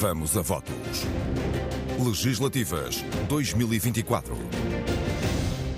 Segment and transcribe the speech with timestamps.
[0.00, 1.04] Vamos a votos.
[1.98, 4.32] Legislativas 2024.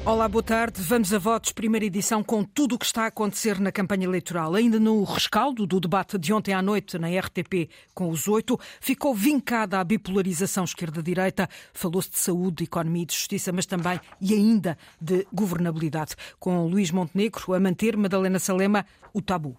[0.04, 0.82] Olá, boa tarde.
[0.82, 4.54] Vamos a votos, primeira edição, com tudo o que está a acontecer na campanha eleitoral.
[4.54, 9.14] Ainda no rescaldo do debate de ontem à noite na RTP com os oito, ficou
[9.14, 11.48] vincada a bipolarização esquerda-direita.
[11.72, 16.14] Falou-se de saúde, de economia e de justiça, mas também e ainda de governabilidade.
[16.38, 18.84] Com Luís Montenegro a manter Madalena Salema
[19.14, 19.56] o tabu.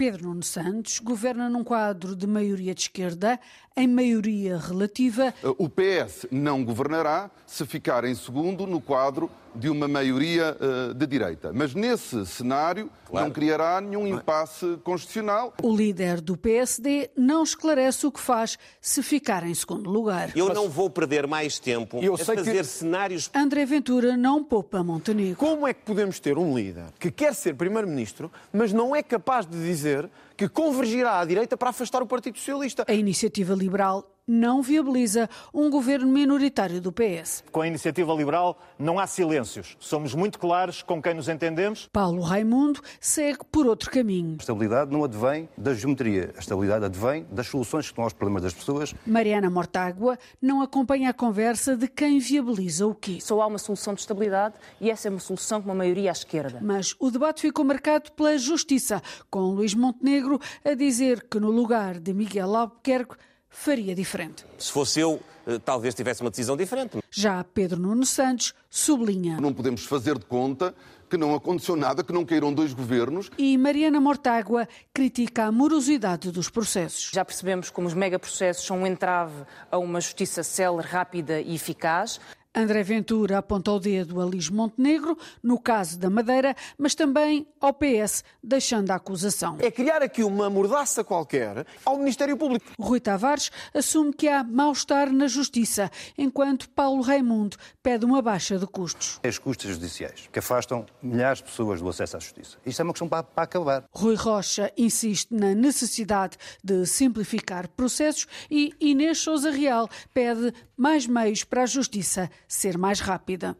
[0.00, 3.38] Pedro Nuno Santos governa num quadro de maioria de esquerda,
[3.76, 5.34] em maioria relativa.
[5.58, 11.06] O PS não governará se ficar em segundo no quadro de uma maioria uh, de
[11.06, 11.52] direita.
[11.52, 13.26] Mas nesse cenário claro.
[13.26, 15.54] não criará nenhum impasse constitucional.
[15.62, 20.36] O líder do PSD não esclarece o que faz se ficar em segundo lugar.
[20.36, 22.64] Eu não vou perder mais tempo Eu a fazer que...
[22.64, 23.30] cenários.
[23.34, 25.36] André Ventura não poupa Montenegro.
[25.36, 29.46] Como é que podemos ter um líder que quer ser primeiro-ministro, mas não é capaz
[29.46, 32.84] de dizer que convergirá à direita para afastar o Partido Socialista?
[32.88, 37.42] A iniciativa liberal não viabiliza um governo minoritário do PS.
[37.50, 39.76] Com a iniciativa liberal não há silêncios.
[39.80, 41.88] Somos muito claros com quem nos entendemos.
[41.92, 44.36] Paulo Raimundo segue por outro caminho.
[44.38, 46.32] A estabilidade não advém da geometria.
[46.36, 48.94] A estabilidade advém das soluções que estão aos problemas das pessoas.
[49.04, 53.18] Mariana Mortágua não acompanha a conversa de quem viabiliza o quê.
[53.20, 56.12] Só há uma solução de estabilidade e essa é uma solução com uma maioria à
[56.12, 56.60] esquerda.
[56.62, 61.98] Mas o debate ficou marcado pela justiça, com Luís Montenegro a dizer que no lugar
[61.98, 63.16] de Miguel Albuquerque
[63.50, 64.46] faria diferente.
[64.56, 66.98] Se fosse eu, eh, talvez tivesse uma decisão diferente.
[67.10, 69.40] Já Pedro Nuno Santos sublinha.
[69.40, 70.74] Não podemos fazer de conta
[71.10, 73.30] que não aconteceu nada, que não caíram dois governos.
[73.36, 77.10] E Mariana Mortágua critica a morosidade dos processos.
[77.12, 82.20] Já percebemos como os megaprocessos são um entrave a uma justiça célere, rápida e eficaz.
[82.52, 87.72] André Ventura aponta o dedo a Luís Montenegro, no caso da Madeira, mas também ao
[87.72, 89.56] PS, deixando a acusação.
[89.60, 92.66] É criar aqui uma mordaça qualquer ao Ministério Público.
[92.76, 98.66] Rui Tavares assume que há mal-estar na Justiça, enquanto Paulo Raimundo pede uma baixa de
[98.66, 99.20] custos.
[99.22, 102.58] As custas judiciais, que afastam milhares de pessoas do acesso à Justiça.
[102.66, 103.84] Isto é uma questão para, para acabar.
[103.92, 111.44] Rui Rocha insiste na necessidade de simplificar processos e Inês Souza Real pede mais meios
[111.44, 113.56] para a Justiça ser mais rápida.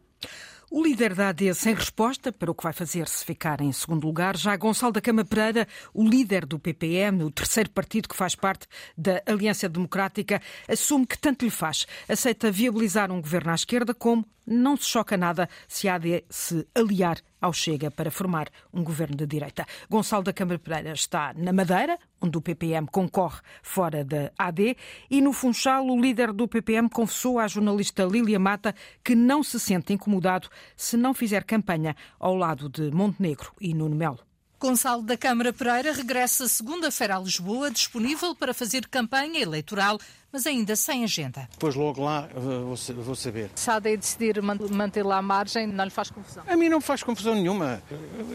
[0.69, 4.05] O líder da AD sem resposta para o que vai fazer se ficar em segundo
[4.05, 4.37] lugar.
[4.37, 8.67] Já Gonçalo da Cama Pereira, o líder do PPM, o terceiro partido que faz parte
[8.97, 11.85] da Aliança Democrática, assume que tanto lhe faz.
[12.07, 16.67] Aceita viabilizar um governo à esquerda como não se choca nada se a AD se
[16.75, 19.65] aliar ao Chega para formar um governo de direita.
[19.89, 24.77] Gonçalo da Câmara Pereira está na Madeira, onde o PPM concorre fora da AD,
[25.09, 29.59] e no Funchal o líder do PPM confessou à jornalista Lília Mata que não se
[29.59, 34.30] sente incomodado se não fizer campanha ao lado de Montenegro e Nuno Melo.
[34.61, 39.97] Gonçalo da Câmara Pereira regressa segunda-feira a Lisboa, disponível para fazer campanha eleitoral,
[40.31, 41.49] mas ainda sem agenda.
[41.51, 43.49] Depois logo lá vou saber.
[43.55, 46.43] Se a AD decidir manter lá a margem, não lhe faz confusão?
[46.47, 47.81] A mim não me faz confusão nenhuma.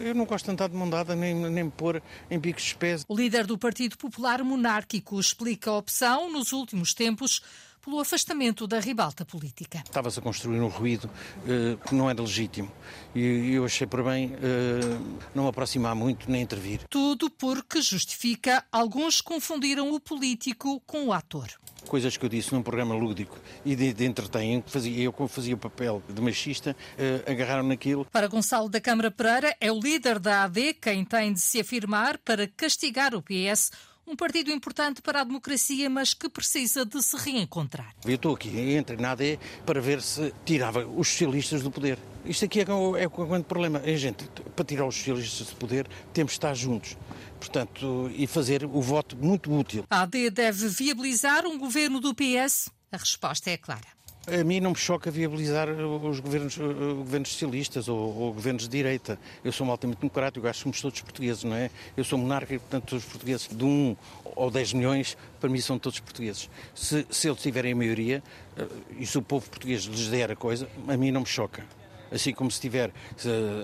[0.03, 2.75] Eu não gosto de andar de mão dada, nem, nem me pôr em bicos de
[2.75, 3.05] pés.
[3.07, 7.41] O líder do Partido Popular Monárquico explica a opção, nos últimos tempos,
[7.87, 9.81] pelo afastamento da ribalta política.
[9.85, 12.69] Estava-se a construir um ruído uh, que não era legítimo
[13.15, 16.81] e eu achei por bem uh, não aproximar muito nem intervir.
[16.89, 21.47] Tudo porque justifica alguns confundiram o político com o ator
[21.87, 25.57] coisas que eu disse num programa lúdico e de, de entretém, fazia, eu fazia o
[25.57, 28.03] papel de machista, uh, agarraram naquilo.
[28.11, 32.17] Para Gonçalo da Câmara Pereira, é o líder da AD quem tem de se afirmar
[32.17, 33.71] para castigar o PS
[34.07, 37.93] um partido importante para a democracia, mas que precisa de se reencontrar.
[38.05, 41.99] Eu estou aqui, entrei na AD para ver se tirava os socialistas do poder.
[42.25, 43.79] Isto aqui é o, é o grande problema.
[43.79, 44.25] A gente,
[44.55, 46.97] para tirar os socialistas do poder, temos de estar juntos.
[47.39, 49.85] Portanto, e fazer o voto muito útil.
[49.89, 52.69] A AD deve viabilizar um governo do PS?
[52.91, 53.96] A resposta é clara.
[54.29, 59.17] A mim não me choca viabilizar os governos, governos socialistas ou, ou, governos de direita.
[59.41, 61.71] Eu sou um altamente democrático, acho que somos todos portugueses, não é?
[61.95, 63.95] Eu sou monarca e, portanto, todos os portugueses de um
[64.25, 66.49] ou dez milhões, para mim são todos portugueses.
[66.75, 68.21] Se, se eles tiverem a maioria
[68.57, 68.67] eh,
[68.99, 71.63] e se o povo português lhes der a coisa, a mim não me choca
[72.09, 72.89] assim como se tiver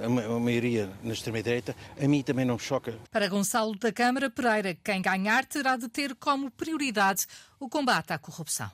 [0.04, 2.94] a maioria na extrema-direita, a mim também não me choca.
[3.09, 7.25] Para Gonçalo da Câmara Pereira, quem ganhar terá de ter como prioridade
[7.57, 8.69] o combate à corrupção.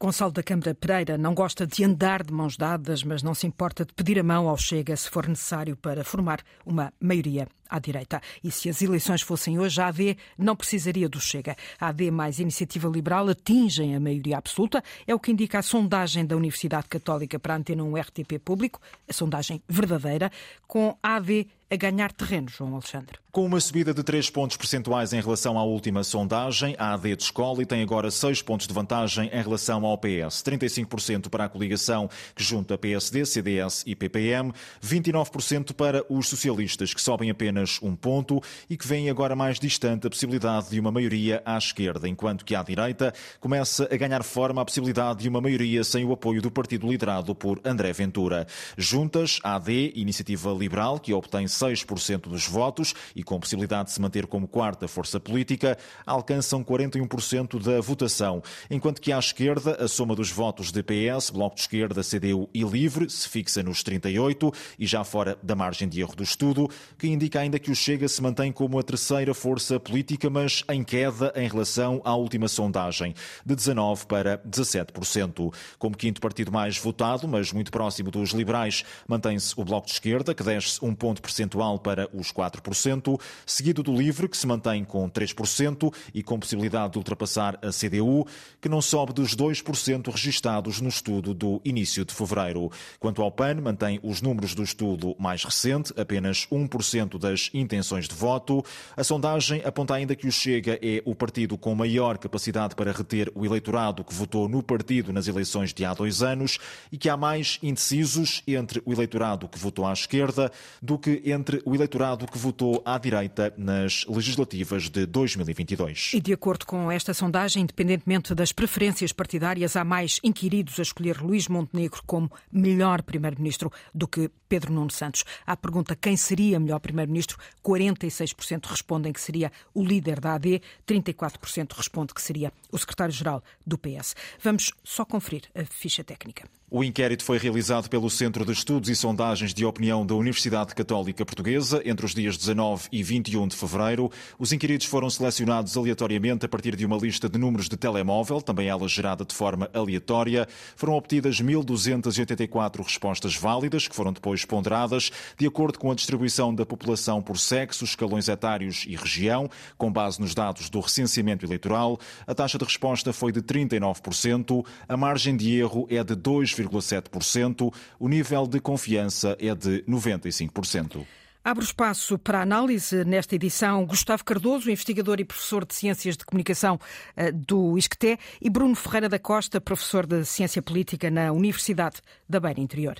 [0.00, 3.84] Gonçalo da Câmara Pereira não gosta de andar de mãos dadas, mas não se importa
[3.84, 8.22] de pedir a mão ao Chega se for necessário para formar uma maioria à direita.
[8.44, 11.56] E se as eleições fossem hoje, a AD não precisaria do Chega.
[11.80, 16.24] A AD mais Iniciativa Liberal atingem a maioria absoluta, é o que indica a sondagem
[16.24, 20.30] da Universidade Católica para a Antena 1 RTP Público, a sondagem verdadeira,
[20.68, 23.18] com a AD a ganhar terreno, João Alexandre.
[23.30, 27.24] Com uma subida de 3 pontos percentuais em relação à última sondagem, a AD de
[27.24, 30.42] escola tem agora 6 pontos de vantagem em relação ao PS.
[30.42, 34.50] 35% para a coligação que junta PSD, CDS e PPM,
[34.82, 40.06] 29% para os socialistas, que sobem apenas um ponto e que vêm agora mais distante
[40.06, 44.62] a possibilidade de uma maioria à esquerda, enquanto que à direita começa a ganhar forma
[44.62, 48.46] a possibilidade de uma maioria sem o apoio do partido liderado por André Ventura.
[48.78, 54.00] Juntas, a AD, Iniciativa Liberal, que obtém 6% dos votos e com possibilidade de se
[54.00, 55.76] manter como quarta força política,
[56.06, 61.56] alcançam 41% da votação, enquanto que à esquerda a soma dos votos de PS, Bloco
[61.56, 66.00] de Esquerda, CDU e Livre se fixa nos 38 e já fora da margem de
[66.00, 69.80] erro do estudo, que indica ainda que o Chega se mantém como a terceira força
[69.80, 75.52] política, mas em queda em relação à última sondagem, de 19 para 17%.
[75.76, 80.34] Como quinto partido mais votado, mas muito próximo dos liberais, mantém-se o Bloco de Esquerda,
[80.34, 83.07] que desce um ponto percentual para os 4%,
[83.46, 88.26] seguido do LIVRE, que se mantém com 3% e com possibilidade de ultrapassar a CDU,
[88.60, 92.70] que não sobe dos 2% registados no estudo do início de fevereiro.
[92.98, 98.14] Quanto ao PAN, mantém os números do estudo mais recente, apenas 1% das intenções de
[98.14, 98.64] voto.
[98.96, 103.30] A sondagem aponta ainda que o Chega é o partido com maior capacidade para reter
[103.34, 106.58] o eleitorado que votou no partido nas eleições de há dois anos
[106.90, 110.50] e que há mais indecisos entre o eleitorado que votou à esquerda
[110.82, 116.12] do que entre o eleitorado que votou à direita nas legislativas de 2022.
[116.14, 121.20] E de acordo com esta sondagem, independentemente das preferências partidárias, há mais inquiridos a escolher
[121.20, 125.24] Luís Montenegro como melhor primeiro-ministro do que Pedro Nuno Santos.
[125.46, 131.72] À pergunta quem seria melhor primeiro-ministro, 46% respondem que seria o líder da AD, 34%
[131.72, 134.14] responde que seria o secretário-geral do PS.
[134.42, 136.48] Vamos só conferir a ficha técnica.
[136.70, 141.24] O inquérito foi realizado pelo Centro de Estudos e Sondagens de Opinião da Universidade Católica
[141.24, 144.10] Portuguesa entre os dias 19 e 21 de fevereiro.
[144.38, 148.68] Os inquiridos foram selecionados aleatoriamente a partir de uma lista de números de telemóvel, também
[148.68, 150.46] ela gerada de forma aleatória.
[150.76, 156.66] Foram obtidas 1.284 respostas válidas, que foram depois ponderadas de acordo com a distribuição da
[156.66, 159.48] população por sexo, escalões etários e região,
[159.78, 161.98] com base nos dados do recenseamento eleitoral.
[162.26, 167.72] A taxa de resposta foi de 39%, a margem de erro é de 2 2,7%.
[167.98, 171.04] O nível de confiança é de 95%.
[171.44, 176.24] Abre o espaço para análise nesta edição Gustavo Cardoso, investigador e professor de Ciências de
[176.24, 176.78] Comunicação
[177.16, 182.38] eh, do ISCTE, e Bruno Ferreira da Costa, professor de Ciência Política na Universidade da
[182.38, 182.96] Beira Interior.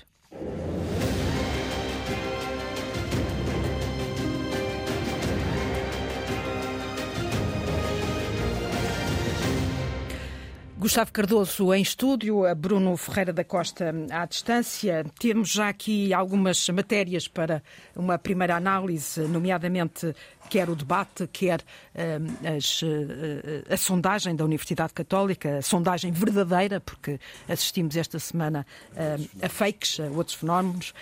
[10.79, 15.05] Gustavo Cardoso em estúdio, Bruno Ferreira da Costa à distância.
[15.19, 17.61] Temos já aqui algumas matérias para
[17.93, 20.15] uma primeira análise, nomeadamente
[20.49, 26.79] quer o debate, quer uh, as, uh, a sondagem da Universidade Católica, a sondagem verdadeira,
[26.79, 30.93] porque assistimos esta semana uh, a fakes, a outros fenómenos.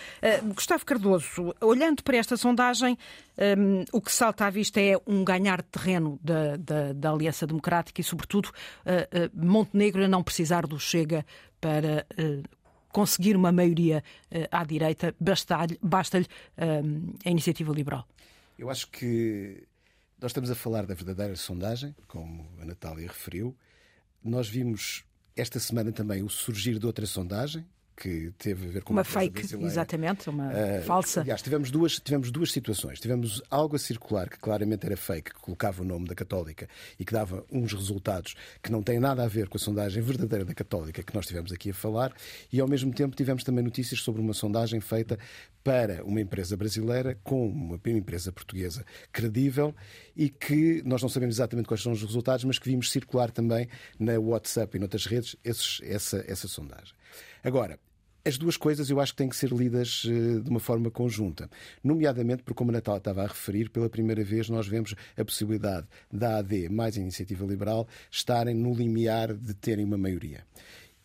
[0.53, 2.97] Gustavo Cardoso, olhando para esta sondagem,
[3.57, 8.01] um, o que salta à vista é um ganhar terreno da, da, da Aliança Democrática
[8.01, 8.49] e, sobretudo,
[9.33, 11.25] Montenegro a não precisar do Chega
[11.61, 12.05] para
[12.91, 14.03] conseguir uma maioria
[14.51, 16.19] à direita, basta-lhe basta
[17.25, 18.05] a iniciativa liberal.
[18.57, 19.67] Eu acho que
[20.19, 23.55] nós estamos a falar da verdadeira sondagem, como a Natália referiu.
[24.23, 25.05] Nós vimos
[25.35, 27.63] esta semana também o surgir de outra sondagem,
[27.99, 29.71] que teve a ver com uma, uma fake, brasileira.
[29.71, 31.21] exatamente, uma uh, falsa.
[31.21, 32.99] Aliás, tivemos duas, tivemos duas situações.
[32.99, 37.03] Tivemos algo a circular que claramente era fake, que colocava o nome da Católica e
[37.03, 40.53] que dava uns resultados que não têm nada a ver com a sondagem verdadeira da
[40.53, 42.13] Católica que nós tivemos aqui a falar,
[42.53, 45.17] e ao mesmo tempo tivemos também notícias sobre uma sondagem feita
[45.63, 49.75] para uma empresa brasileira com uma empresa portuguesa credível
[50.15, 53.67] e que nós não sabemos exatamente quais são os resultados, mas que vimos circular também
[53.99, 56.95] na WhatsApp e noutras redes esses, essa, essa sondagem.
[57.43, 57.79] Agora,
[58.27, 61.49] as duas coisas eu acho que têm que ser lidas eh, de uma forma conjunta.
[61.81, 65.87] Nomeadamente, porque, como a Natal estava a referir, pela primeira vez nós vemos a possibilidade
[66.11, 70.45] da AD mais a Iniciativa Liberal estarem no limiar de terem uma maioria.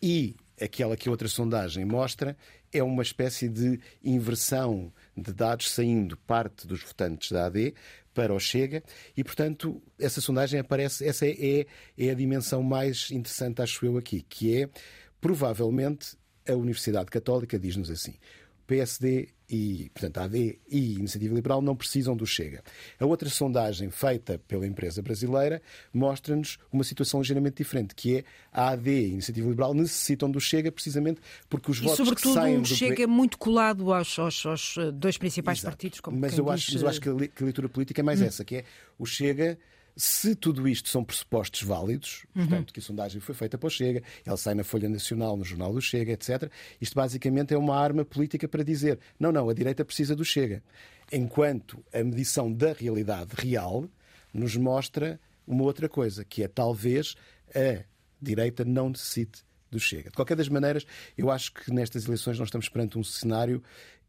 [0.02, 2.36] E aquela que outra sondagem mostra
[2.72, 7.74] é uma espécie de inversão de dados saindo parte dos votantes da AD
[8.14, 8.82] para o Chega
[9.16, 11.66] e, portanto, essa sondagem aparece, essa é,
[11.96, 14.68] é a dimensão mais interessante, acho eu, aqui, que é
[15.22, 18.14] provavelmente a Universidade Católica diz-nos assim:
[18.66, 22.62] PSD e, portanto, AD e Iniciativa Liberal não precisam do Chega.
[22.98, 25.62] A outra sondagem feita pela empresa brasileira
[25.92, 30.40] mostra-nos uma situação ligeiramente diferente, que é a AD e a Iniciativa Liberal necessitam do
[30.40, 32.68] Chega precisamente porque os e, votos sobretudo, que saem um do...
[32.68, 35.70] Chega muito colado aos, aos, aos dois principais Exato.
[35.70, 36.00] partidos.
[36.00, 36.74] Como mas, eu acho, diz...
[36.74, 38.24] mas eu acho que a, li, que a leitura política é mais hum.
[38.24, 38.64] essa, que é
[38.98, 39.56] o Chega
[39.96, 42.46] se tudo isto são pressupostos válidos, Uhum.
[42.46, 45.44] portanto, que a sondagem foi feita para o Chega, ela sai na Folha Nacional, no
[45.44, 49.54] Jornal do Chega, etc., isto basicamente é uma arma política para dizer não, não, a
[49.54, 50.62] direita precisa do Chega.
[51.12, 53.86] Enquanto a medição da realidade real
[54.32, 57.14] nos mostra uma outra coisa, que é talvez
[57.54, 57.84] a
[58.20, 60.10] direita não necessite do Chega.
[60.10, 63.62] De qualquer das maneiras, eu acho que nestas eleições nós estamos perante um cenário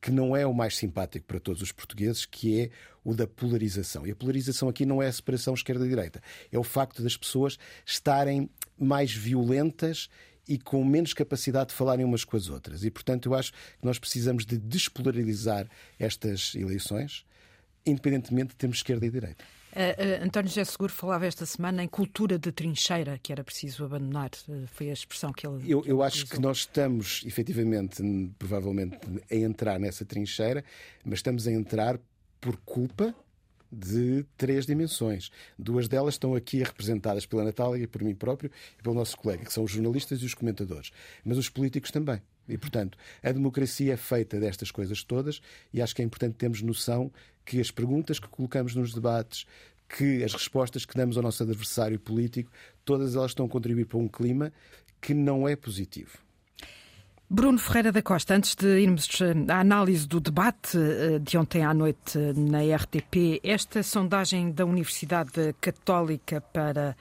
[0.03, 2.69] que não é o mais simpático para todos os portugueses, que é
[3.05, 4.05] o da polarização.
[4.05, 8.49] E a polarização aqui não é a separação esquerda-direita, é o facto das pessoas estarem
[8.77, 10.09] mais violentas
[10.45, 12.83] e com menos capacidade de falarem umas com as outras.
[12.83, 17.25] E, portanto, eu acho que nós precisamos de despolarizar estas eleições,
[17.85, 19.43] independentemente de termos esquerda e direita.
[19.73, 23.83] Uh, uh, António José Seguro falava esta semana em cultura de trincheira, que era preciso
[23.83, 24.29] abandonar.
[24.47, 25.63] Uh, foi a expressão que ele.
[25.67, 28.03] Eu, eu acho que nós estamos, efetivamente,
[28.37, 28.99] provavelmente,
[29.31, 30.63] a entrar nessa trincheira,
[31.03, 31.99] mas estamos a entrar
[32.39, 33.15] por culpa
[33.71, 35.31] de três dimensões.
[35.57, 39.43] Duas delas estão aqui representadas pela Natália e por mim próprio e pelo nosso colega,
[39.43, 40.91] que são os jornalistas e os comentadores.
[41.25, 42.21] Mas os políticos também.
[42.47, 45.41] E, portanto, a democracia é feita destas coisas todas
[45.73, 47.11] e acho que é importante termos noção
[47.45, 49.45] que as perguntas que colocamos nos debates,
[49.87, 52.51] que as respostas que damos ao nosso adversário político,
[52.83, 54.51] todas elas estão a contribuir para um clima
[55.01, 56.17] que não é positivo.
[57.29, 59.07] Bruno Ferreira da Costa, antes de irmos
[59.49, 60.77] à análise do debate
[61.21, 66.95] de ontem à noite na RTP, esta sondagem da Universidade Católica para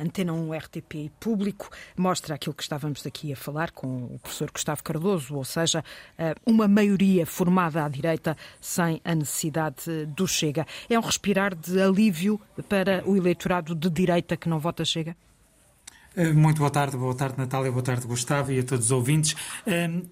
[0.00, 4.50] Antena 1 RTP e Público mostra aquilo que estávamos aqui a falar com o professor
[4.50, 5.84] Gustavo Cardoso, ou seja,
[6.18, 10.66] uh, uma maioria formada à direita sem a necessidade do Chega.
[10.88, 15.16] É um respirar de alívio para o eleitorado de direita que não vota Chega?
[16.16, 19.34] Muito boa tarde, boa tarde Natália, boa tarde Gustavo e a todos os ouvintes.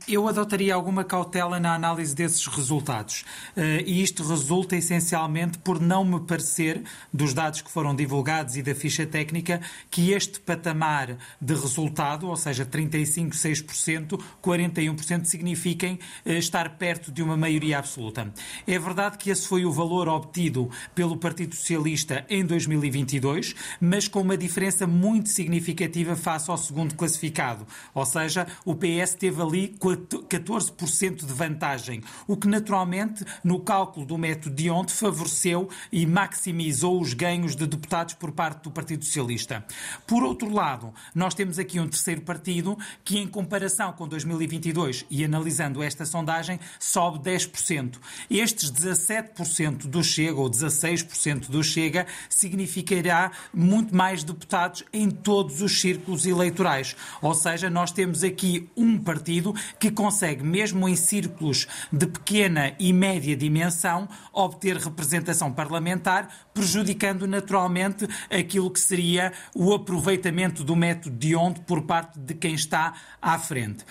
[0.09, 3.25] Eu adotaria alguma cautela na análise desses resultados
[3.56, 6.82] e isto resulta essencialmente por não me parecer,
[7.14, 9.61] dos dados que foram divulgados e da ficha técnica,
[9.92, 17.37] que este patamar de resultado, ou seja, 35, 6%, 41%, signifiquem estar perto de uma
[17.37, 18.28] maioria absoluta.
[18.66, 24.21] É verdade que esse foi o valor obtido pelo Partido Socialista em 2022, mas com
[24.21, 27.66] uma diferença muito significativa face ao segundo classificado.
[27.94, 34.18] Ou seja, o PS teve ali 14% de vantagem, o que naturalmente, no cálculo do
[34.18, 39.64] método de ontem, favoreceu e maximizou os ganhos de deputados por parte do Partido Socialista.
[40.06, 45.25] Por outro lado, nós temos aqui um terceiro partido que, em comparação com 2022 e
[45.25, 47.96] analisando esta sondagem, sobe 10%.
[48.30, 55.72] Estes 17% do Chega, ou 16% do Chega, significará muito mais deputados em todos os
[55.83, 56.97] círculos eleitorais.
[57.21, 62.93] Ou seja, nós temos aqui um partido que consegue, mesmo em círculos de pequena e
[62.93, 71.35] média dimensão, obter representação parlamentar, prejudicando naturalmente aquilo que seria o aproveitamento do método de
[71.35, 73.85] onde por parte de quem está à frente.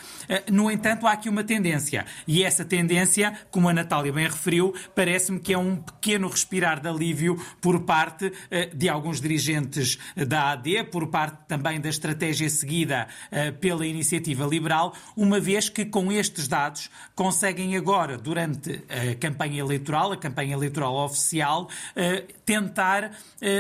[0.49, 5.39] No entanto, há aqui uma tendência, e essa tendência, como a Natália bem referiu, parece-me
[5.39, 8.31] que é um pequeno respirar de alívio por parte
[8.73, 14.93] de alguns dirigentes da AD, por parte também da estratégia seguida uh, pela iniciativa liberal,
[15.17, 20.95] uma vez que com estes dados conseguem agora, durante a campanha eleitoral, a campanha eleitoral
[20.95, 21.63] oficial,
[21.95, 23.11] uh, tentar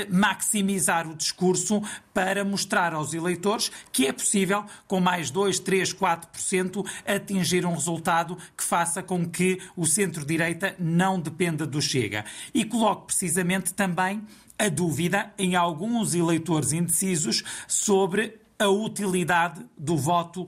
[0.09, 1.81] maximizar o discurso
[2.13, 8.37] para mostrar aos eleitores que é possível, com mais 2, 3, 4%, atingir um resultado
[8.55, 12.25] que faça com que o centro-direita não dependa do Chega.
[12.53, 14.21] E coloque precisamente também
[14.61, 20.47] a dúvida em alguns eleitores indecisos sobre a utilidade do voto uh,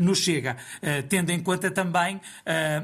[0.00, 2.20] no Chega, uh, tendo em conta também uh,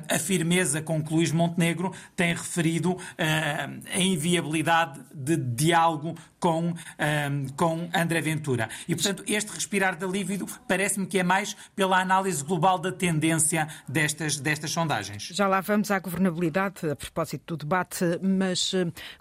[0.09, 6.75] a firmeza com que Luís Montenegro tem referido a inviabilidade de diálogo com,
[7.57, 8.69] com André Ventura.
[8.87, 13.69] E, portanto, este respirar de alívio parece-me que é mais pela análise global da tendência
[13.89, 15.23] destas, destas sondagens.
[15.33, 18.73] Já lá vamos à governabilidade, a propósito do debate, mas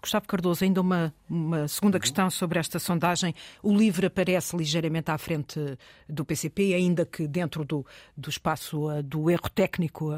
[0.01, 3.34] Gustavo Cardoso, ainda uma, uma segunda questão sobre esta sondagem.
[3.62, 5.37] O LIVRE aparece ligeiramente à frente
[6.08, 10.12] do PCP, ainda que dentro do, do espaço do erro técnico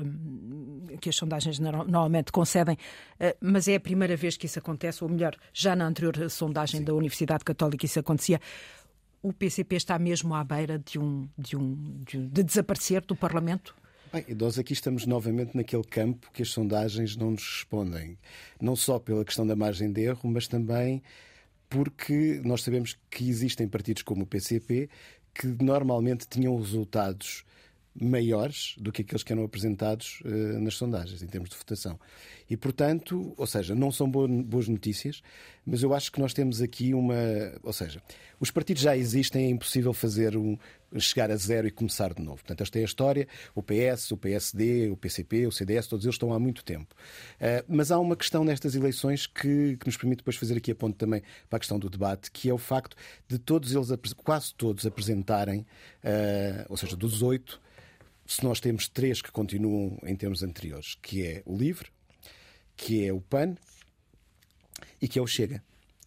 [1.02, 2.78] que as sondagens normalmente concedem,
[3.40, 6.86] mas é a primeira vez que isso acontece, ou melhor, já na anterior sondagem Sim.
[6.86, 8.40] da Universidade Católica isso acontecia.
[9.22, 13.76] O PCP está mesmo à beira de um, de um de, de desaparecer do Parlamento?
[14.12, 18.18] Bem, nós aqui estamos novamente naquele campo que as sondagens não nos respondem.
[18.60, 21.04] Não só pela questão da margem de erro, mas também
[21.70, 24.90] porque nós sabemos que existem partidos como o PCP
[25.34, 27.46] que normalmente tinham resultados
[28.00, 32.00] maiores do que aqueles que eram apresentados uh, nas sondagens, em termos de votação.
[32.50, 35.22] E, portanto, ou seja, não são boas notícias,
[35.66, 37.16] mas eu acho que nós temos aqui uma.
[37.62, 38.02] Ou seja,
[38.40, 40.58] os partidos já existem, é impossível fazer um,
[40.98, 42.38] chegar a zero e começar de novo.
[42.38, 43.28] Portanto, esta é a história.
[43.54, 46.96] O PS, o PSD, o PCP, o CDS, todos eles estão há muito tempo.
[47.36, 50.76] Uh, mas há uma questão nestas eleições que, que, nos permite depois fazer aqui a
[50.76, 52.96] ponto também para a questão do debate, que é o facto
[53.28, 53.90] de todos eles,
[54.24, 55.62] quase todos, apresentarem,
[56.04, 57.62] uh, ou seja, dos oito,
[58.26, 61.90] se nós temos três que continuam em termos anteriores, que é o LIVRE,
[62.76, 63.56] que é o PAN
[65.02, 65.64] e que é o Chega.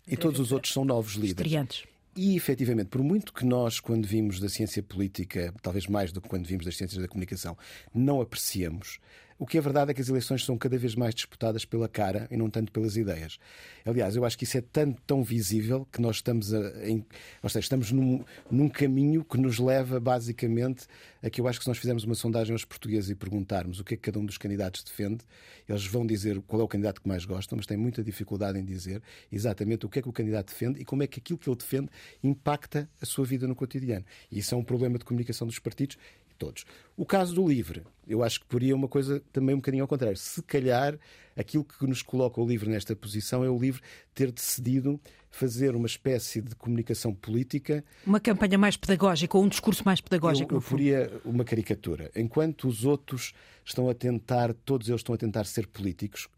[0.06, 1.46] E todos os outros são novos líderes.
[1.46, 1.91] Estreantes.
[2.14, 6.28] E, efetivamente, por muito que nós, quando vimos da ciência política, talvez mais do que
[6.28, 7.56] quando vimos das ciências da comunicação,
[7.94, 8.98] não apreciemos,
[9.38, 12.28] o que é verdade é que as eleições são cada vez mais disputadas pela cara
[12.30, 13.38] e não tanto pelas ideias.
[13.84, 17.04] Aliás, eu acho que isso é tanto, tão visível que nós estamos, a, em,
[17.42, 20.86] ou seja, estamos num, num caminho que nos leva basicamente
[21.22, 23.84] a que eu acho que se nós fizermos uma sondagem aos portugueses e perguntarmos o
[23.84, 25.24] que é que cada um dos candidatos defende,
[25.68, 28.64] eles vão dizer qual é o candidato que mais gostam, mas têm muita dificuldade em
[28.64, 31.48] dizer exatamente o que é que o candidato defende e como é que aquilo que
[31.48, 31.88] ele defende
[32.22, 34.04] impacta a sua vida no cotidiano.
[34.30, 35.96] E isso é um problema de comunicação dos partidos
[36.42, 36.64] todos.
[36.96, 40.16] O caso do LIVRE, eu acho que poria uma coisa também um bocadinho ao contrário.
[40.16, 40.98] Se calhar
[41.36, 43.80] aquilo que nos coloca o LIVRE nesta posição é o LIVRE
[44.12, 47.84] ter decidido fazer uma espécie de comunicação política.
[48.04, 50.52] Uma campanha mais pedagógica ou um discurso mais pedagógico.
[50.52, 52.10] Eu, eu poria uma caricatura.
[52.16, 53.32] Enquanto os outros
[53.64, 56.28] estão a tentar, todos eles estão a tentar ser políticos,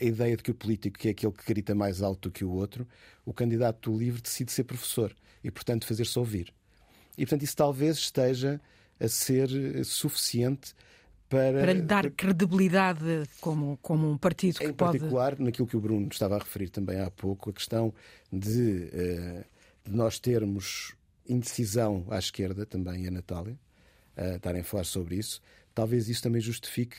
[0.00, 2.44] a ideia de que o político que é aquele que grita mais alto do que
[2.44, 2.86] o outro,
[3.24, 5.14] o candidato do LIVRE decide ser professor
[5.44, 6.52] e, portanto, fazer-se ouvir.
[7.16, 8.60] E, portanto, isso talvez esteja
[9.02, 9.48] a ser
[9.84, 10.74] suficiente
[11.28, 14.98] para, para lhe dar credibilidade como, como um partido que em pode.
[14.98, 17.92] Em particular, naquilo que o Bruno estava a referir também há pouco, a questão
[18.30, 19.44] de, uh,
[19.84, 20.94] de nós termos
[21.26, 23.58] indecisão à esquerda, também a Natália,
[24.16, 25.40] uh, estarem a falar sobre isso,
[25.74, 26.96] talvez isso também justifique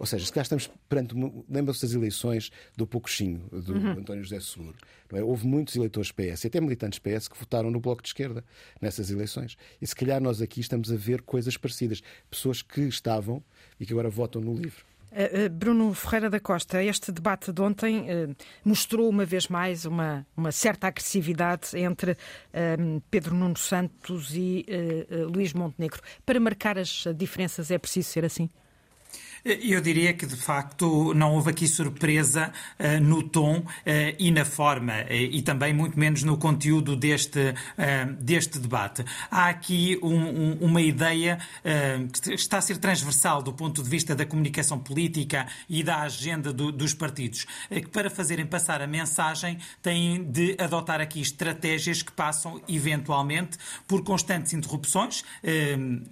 [0.00, 1.14] ou seja, se calhar estamos perante.
[1.46, 3.90] Lembram-se das eleições do Poucochinho, do uhum.
[3.90, 4.74] António José Seguro.
[5.12, 5.22] É?
[5.22, 8.42] Houve muitos eleitores PS, e até militantes PS, que votaram no Bloco de Esquerda
[8.80, 9.58] nessas eleições.
[9.80, 12.00] E se calhar nós aqui estamos a ver coisas parecidas.
[12.30, 13.44] Pessoas que estavam
[13.78, 14.86] e que agora votam no livro.
[15.12, 19.84] Uh, uh, Bruno Ferreira da Costa, este debate de ontem uh, mostrou uma vez mais
[19.84, 22.16] uma, uma certa agressividade entre
[23.10, 24.64] Pedro Nuno Santos e
[25.28, 26.00] Luís Montenegro.
[26.24, 28.48] Para marcar as diferenças é preciso ser assim?
[29.44, 33.64] Eu diria que, de facto, não houve aqui surpresa uh, no tom uh,
[34.18, 37.54] e na forma, uh, e também muito menos no conteúdo deste,
[38.18, 39.04] deste debate.
[39.30, 41.38] Há aqui um, um, uma ideia
[42.22, 46.52] que está a ser transversal do ponto de vista da comunicação política e da agenda
[46.52, 52.12] do, dos partidos, que para fazerem passar a mensagem têm de adotar aqui estratégias que
[52.12, 55.24] passam, eventualmente, por constantes interrupções,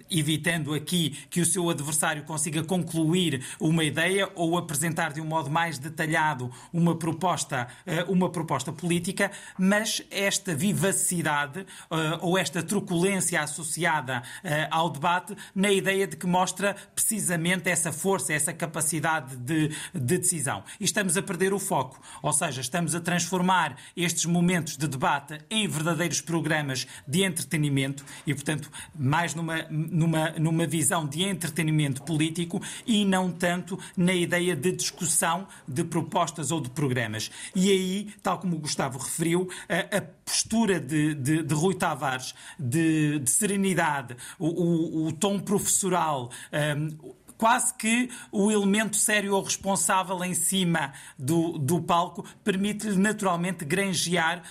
[0.09, 3.18] evitando aqui que o seu adversário consiga concluir
[3.59, 9.31] uma ideia ou apresentar de um modo mais detalhado uma proposta, eh, uma proposta política,
[9.57, 16.27] mas esta vivacidade eh, ou esta truculência associada eh, ao debate na ideia de que
[16.27, 20.63] mostra precisamente essa força, essa capacidade de, de decisão.
[20.79, 25.39] E estamos a perder o foco, ou seja, estamos a transformar estes momentos de debate
[25.49, 32.61] em verdadeiros programas de entretenimento e, portanto, mais numa, numa, numa visão de entretenimento político
[32.85, 37.31] e não tanto na ideia de discussão de propostas ou de programas.
[37.55, 43.19] E aí, tal como o Gustavo referiu, a, postura de, de, de, Rui Tavares, de,
[43.19, 46.29] de serenidade, o, o, o, tom professoral,
[46.77, 53.63] um, quase que o elemento sério ou responsável em cima do, do palco permite-lhe naturalmente
[53.63, 54.43] granjear uh,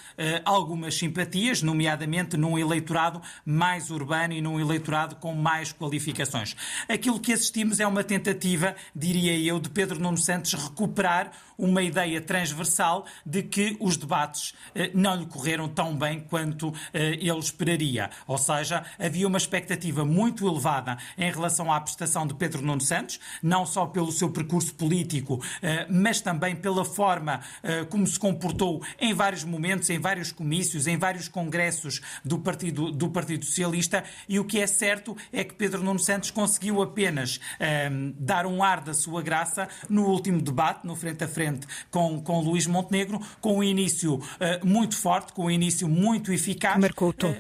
[0.43, 6.57] algumas simpatias, nomeadamente num eleitorado mais urbano e num eleitorado com mais qualificações.
[6.89, 12.21] Aquilo que assistimos é uma tentativa, diria eu, de Pedro Nuno Santos recuperar uma ideia
[12.21, 14.55] transversal de que os debates uh,
[14.95, 18.09] não lhe correram tão bem quanto uh, ele esperaria.
[18.27, 23.19] Ou seja, havia uma expectativa muito elevada em relação à prestação de Pedro Nuno Santos,
[23.43, 28.83] não só pelo seu percurso político, eh, mas também pela forma eh, como se comportou
[29.01, 34.05] em vários momentos, em vários comícios, em vários congressos do Partido, do Partido Socialista.
[34.29, 38.63] E o que é certo é que Pedro Nuno Santos conseguiu apenas eh, dar um
[38.63, 41.48] ar da sua graça no último debate, no frente a frente
[41.91, 44.21] com, com Luís Montenegro, com um início
[44.65, 46.79] muito forte, com um início muito eficaz.
[46.79, 47.35] Marcou o tom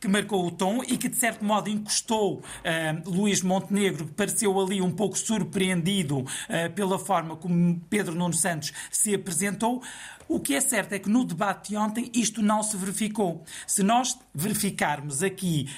[0.00, 4.58] que marcou o tom e que, de certo modo, encostou uh, Luís Montenegro, que pareceu
[4.60, 6.26] ali um pouco surpreendido uh,
[6.74, 9.82] pela forma como Pedro Nuno Santos se apresentou.
[10.28, 13.42] O que é certo é que no debate de ontem isto não se verificou.
[13.66, 15.70] Se nós verificarmos aqui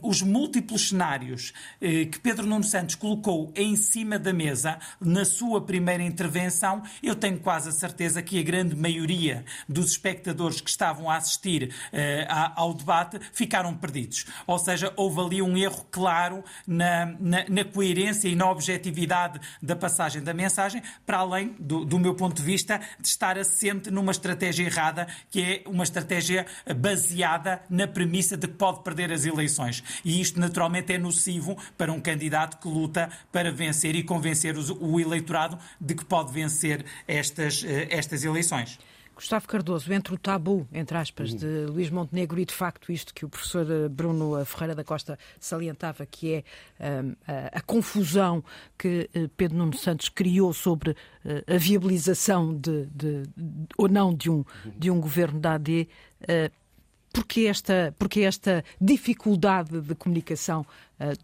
[0.00, 5.60] um, os múltiplos cenários que Pedro Nuno Santos colocou em cima da mesa na sua
[5.60, 11.10] primeira intervenção, eu tenho quase a certeza que a grande maioria dos espectadores que estavam
[11.10, 11.74] a assistir
[12.54, 14.26] ao debate ficaram perdidos.
[14.46, 19.76] Ou seja, houve ali um erro claro na, na, na coerência e na objetividade da
[19.76, 24.12] passagem da mensagem, para além, do, do meu ponto de vista, de estar assente numa
[24.12, 29.82] estratégia errada, que é uma estratégia baseada na premissa de que pode perder as eleições.
[30.04, 35.00] E isto, naturalmente, é nocivo para um candidato que luta para vencer e convencer o
[35.00, 38.78] eleitorado de que pode vencer estas, eh, estas eleições.
[39.18, 43.24] Gustavo Cardoso, entre o tabu, entre aspas, de Luís Montenegro e de facto isto que
[43.24, 48.44] o professor eh, Bruno Ferreira da Costa salientava, que é um, a, a, confusão
[48.78, 50.94] que uh, Pedro Nuno Santos criou sobre
[51.52, 54.44] a viabilização de, de, de, ou não de um,
[54.76, 55.88] de um governo da AD,
[57.12, 60.64] porque esta, porque esta dificuldade de comunicação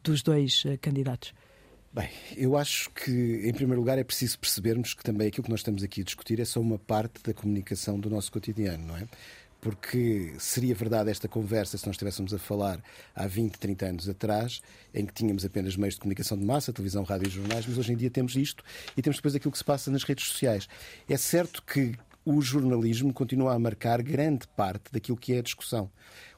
[0.03, 1.33] dos dois candidatos?
[1.95, 3.13] Bem, eu acho que,
[3.45, 6.41] em primeiro lugar, é preciso percebermos que também aquilo que nós estamos aqui a discutir
[6.41, 9.07] é só uma parte da comunicação do nosso cotidiano, não é?
[9.61, 12.83] Porque seria verdade esta conversa se nós estivéssemos a falar
[13.15, 14.61] há 20, 30 anos atrás,
[14.93, 17.93] em que tínhamos apenas meios de comunicação de massa, televisão, rádio e jornais, mas hoje
[17.93, 18.65] em dia temos isto
[18.97, 20.69] e temos depois aquilo que se passa nas redes sociais.
[21.09, 25.91] É certo que o jornalismo continua a marcar grande parte daquilo que é a discussão.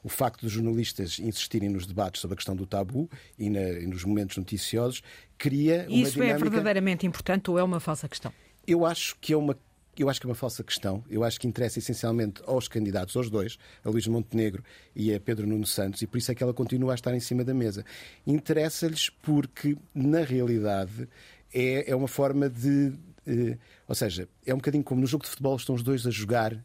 [0.03, 3.87] O facto dos jornalistas insistirem nos debates sobre a questão do tabu e, na, e
[3.87, 5.01] nos momentos noticiosos
[5.37, 6.47] cria uma Isso é dinâmica...
[6.47, 8.33] é verdadeiramente importante ou é uma falsa questão?
[8.65, 9.57] Eu acho que é uma
[9.97, 11.03] eu acho que é uma falsa questão.
[11.09, 14.63] Eu acho que interessa essencialmente aos candidatos, aos dois, a Luís Montenegro
[14.95, 17.19] e a Pedro Nuno Santos, e por isso é que ela continua a estar em
[17.19, 17.83] cima da mesa.
[18.25, 21.09] Interessa-lhes porque, na realidade,
[21.51, 22.93] é, é uma forma de
[23.27, 26.09] eh, ou seja, é um bocadinho como no jogo de futebol estão os dois a
[26.09, 26.61] jogar uh,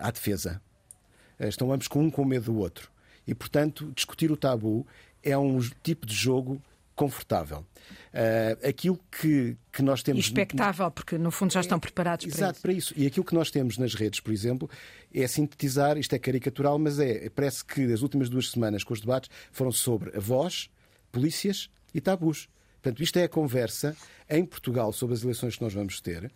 [0.00, 0.60] à defesa.
[1.38, 2.90] Uh, estão ambos com um com medo do outro.
[3.26, 4.86] E, portanto, discutir o tabu
[5.22, 6.62] é um tipo de jogo
[6.94, 7.58] confortável.
[7.58, 10.24] Uh, aquilo que, que nós temos.
[10.24, 12.62] E expectável, porque no fundo já estão preparados é, para exato, isso.
[12.62, 12.94] para isso.
[12.96, 14.70] E aquilo que nós temos nas redes, por exemplo,
[15.12, 19.00] é sintetizar, isto é caricatural, mas é, parece que as últimas duas semanas com os
[19.00, 20.70] debates foram sobre a voz,
[21.12, 22.48] polícias e tabus.
[22.86, 23.96] Portanto, isto é a conversa
[24.30, 26.30] em Portugal sobre as eleições que nós vamos ter.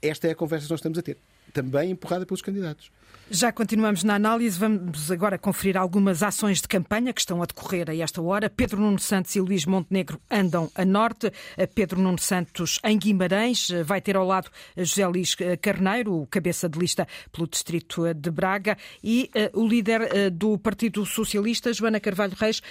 [0.00, 1.16] Esta é a conversa que nós estamos a ter,
[1.56, 2.90] também empurrada pelos candidatos.
[3.30, 7.90] Já continuamos na análise, vamos agora conferir algumas ações de campanha que estão a decorrer
[7.90, 8.48] a esta hora.
[8.48, 11.32] Pedro Nuno Santos e Luís Montenegro andam a norte.
[11.74, 16.78] Pedro Nuno Santos em Guimarães vai ter ao lado José Luís Carneiro, o cabeça de
[16.78, 22.62] lista pelo distrito de Braga, e uh, o líder do Partido Socialista, Joana Carvalho Reis,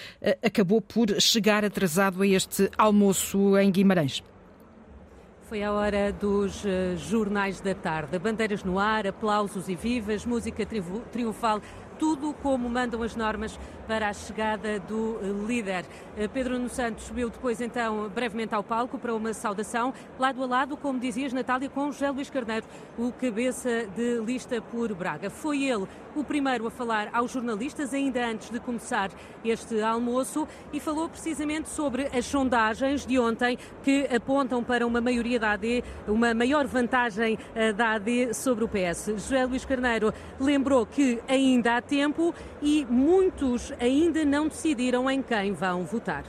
[0.43, 4.23] acabou por chegar atrasado a este almoço em Guimarães.
[5.55, 8.19] Foi a hora dos uh, jornais da tarde.
[8.19, 10.67] Bandeiras no ar, aplausos e vivas, música
[11.13, 11.61] triunfal
[11.97, 15.85] tudo como mandam as normas para a chegada do eh, líder.
[16.17, 20.45] Eh, Pedro Nuno Santos subiu depois, então, brevemente ao palco para uma saudação, lado a
[20.45, 22.65] lado, como dizias, Natália, com José Luís Carneiro,
[22.97, 25.29] o cabeça de lista por Braga.
[25.29, 29.11] Foi ele o primeiro a falar aos jornalistas, ainda antes de começar
[29.43, 35.39] este almoço, e falou precisamente sobre as sondagens de ontem que apontam para uma maioria
[35.39, 39.07] da AD, uma maior vantagem eh, da AD sobre o PS.
[39.07, 45.53] José Luís Carneiro lembrou que ainda há tempo e muitos ainda não decidiram em quem
[45.53, 46.23] vão votar.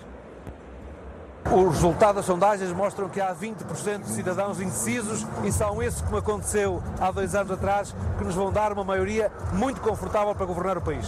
[1.51, 6.16] O resultado das sondagens mostram que há 20% de cidadãos indecisos e são esses, como
[6.16, 10.77] aconteceu há dois anos atrás, que nos vão dar uma maioria muito confortável para governar
[10.77, 11.07] o país.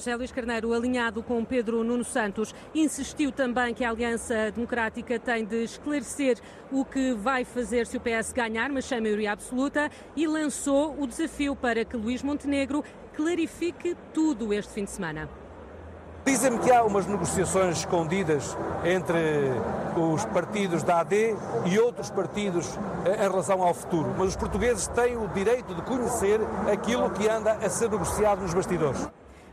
[0.00, 5.44] José Luís Carneiro, alinhado com Pedro Nuno Santos, insistiu também que a Aliança Democrática tem
[5.44, 6.38] de esclarecer
[6.72, 11.06] o que vai fazer se o PS ganhar, mas sem maioria absoluta, e lançou o
[11.06, 12.82] desafio para que Luís Montenegro
[13.14, 15.28] clarifique tudo este fim de semana.
[16.24, 19.18] Dizem-me que há umas negociações escondidas entre
[19.96, 21.34] os partidos da AD
[21.66, 25.82] e outros partidos eh, em relação ao futuro, mas os portugueses têm o direito de
[25.82, 26.38] conhecer
[26.70, 29.08] aquilo que anda a ser negociado nos bastidores.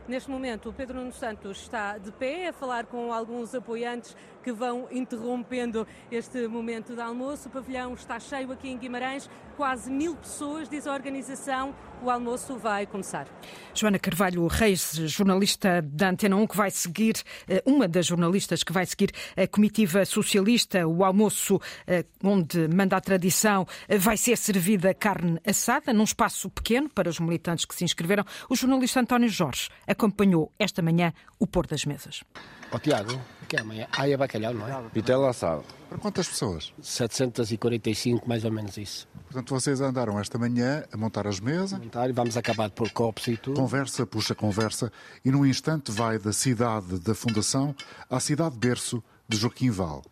[0.06, 4.52] Neste momento, o Pedro Nuno Santos está de pé a falar com alguns apoiantes que
[4.52, 7.48] vão interrompendo este momento de almoço.
[7.48, 12.56] O pavilhão está cheio aqui em Guimarães, quase mil pessoas, diz a organização, o almoço
[12.56, 13.26] vai começar.
[13.74, 17.16] Joana Carvalho Reis, jornalista da Antena 1, que vai seguir,
[17.48, 22.96] eh, uma das jornalistas que vai seguir a comitiva socialista, o almoço eh, onde manda
[22.96, 27.74] a tradição, eh, vai ser servida carne assada num espaço pequeno para os militantes que
[27.74, 28.24] se inscreveram.
[28.48, 32.22] O jornalista António Jorge acompanhou esta manhã o pôr das mesas.
[32.70, 33.86] Ó oh, Tiago, que é amanhã?
[33.90, 34.88] Ah, é bacalhau, não é?
[34.92, 35.64] Vitela assado.
[35.88, 36.72] Para quantas pessoas?
[36.82, 39.08] 745, mais ou menos isso.
[39.24, 41.78] Portanto, vocês andaram esta manhã a montar as mesas.
[41.78, 43.58] Montar e vamos acabar por copos e tudo.
[43.58, 44.92] Conversa, puxa conversa,
[45.24, 47.74] e num instante vai da cidade da Fundação
[48.10, 50.04] à cidade berço de Joaquim Val.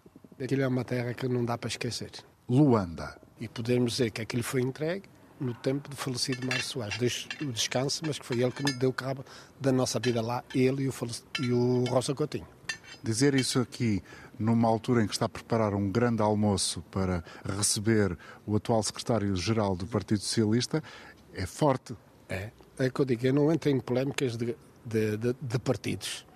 [0.43, 2.11] Aquilo é uma terra que não dá para esquecer.
[2.49, 3.19] Luanda.
[3.39, 5.03] E podemos dizer que aquilo foi entregue
[5.41, 6.99] no tempo do falecido Mário Soares.
[6.99, 9.25] Deixo o descanso, mas que foi ele que deu cabo
[9.61, 10.95] da nossa vida lá, ele e o,
[11.41, 12.47] e o Rosa Coutinho.
[13.03, 14.03] Dizer isso aqui
[14.39, 17.23] numa altura em que está a preparar um grande almoço para
[17.57, 20.83] receber o atual secretário-geral do Partido Socialista
[21.33, 21.97] é forte.
[22.29, 26.27] É, é que eu digo, eu não entro em polémicas de, de, de, de partidos.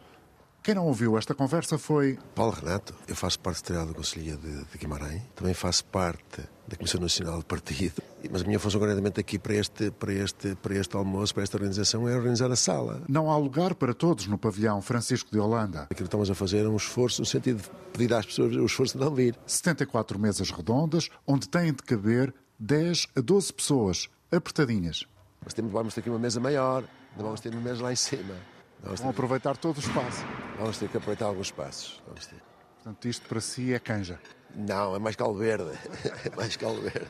[0.62, 2.18] Quem não ouviu esta conversa foi.
[2.34, 6.76] Paulo Renato, eu faço parte da do Conselho de, de, Guimarães, também faço parte da
[6.76, 10.74] Comissão Nacional do Partido, mas a minha função, concretamente, aqui para este, para, este, para
[10.74, 13.02] este almoço, para esta organização, é organizar a sala.
[13.08, 15.84] Não há lugar para todos no pavilhão Francisco de Holanda.
[15.84, 18.66] Aquilo que estamos a fazer é um esforço, no sentido de pedir às pessoas o
[18.66, 19.34] esforço de não vir.
[19.46, 25.06] 74 mesas redondas, onde têm de caber 10 a 12 pessoas, apertadinhas.
[25.42, 26.84] Mas temos, vamos ter aqui uma mesa maior,
[27.16, 28.34] vamos ter uma mesa lá em cima.
[28.82, 30.24] Vão aproveitar todo o espaço.
[30.60, 32.02] Vamos ter que aproveitar alguns espaços.
[32.06, 32.36] Vamos ter.
[32.74, 34.20] Portanto, isto para si é canja.
[34.54, 35.70] Não, é mais calverde.
[36.30, 37.08] é mais calverde.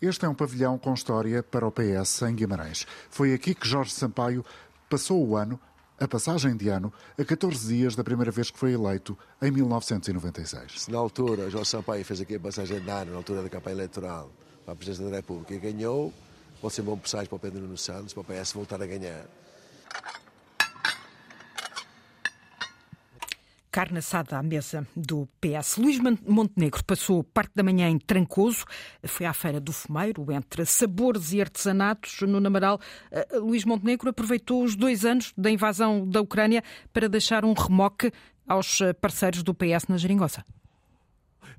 [0.00, 2.86] Este é um pavilhão com história para o PS em Guimarães.
[3.10, 4.42] Foi aqui que Jorge Sampaio
[4.88, 5.60] passou o ano,
[6.00, 10.80] a passagem de ano, a 14 dias da primeira vez que foi eleito, em 1996.
[10.82, 13.76] Se na altura Jorge Sampaio fez aqui a passagem de ano, na altura da campanha
[13.76, 14.30] eleitoral,
[14.64, 16.10] para a Presidência da República e ganhou,
[16.58, 19.26] pode ser bom presságio para o Pedro Nuno Santos, para o PS voltar a ganhar.
[23.70, 25.76] Carne assada à mesa do PS.
[25.76, 28.64] Luís Montenegro passou parte da manhã em Trancoso,
[29.04, 32.80] foi à Feira do Fumeiro, entre sabores e artesanatos no Namaral.
[33.10, 38.12] Eh, Luís Montenegro aproveitou os dois anos da invasão da Ucrânia para deixar um remoque
[38.46, 40.44] aos eh, parceiros do PS na Geringossa.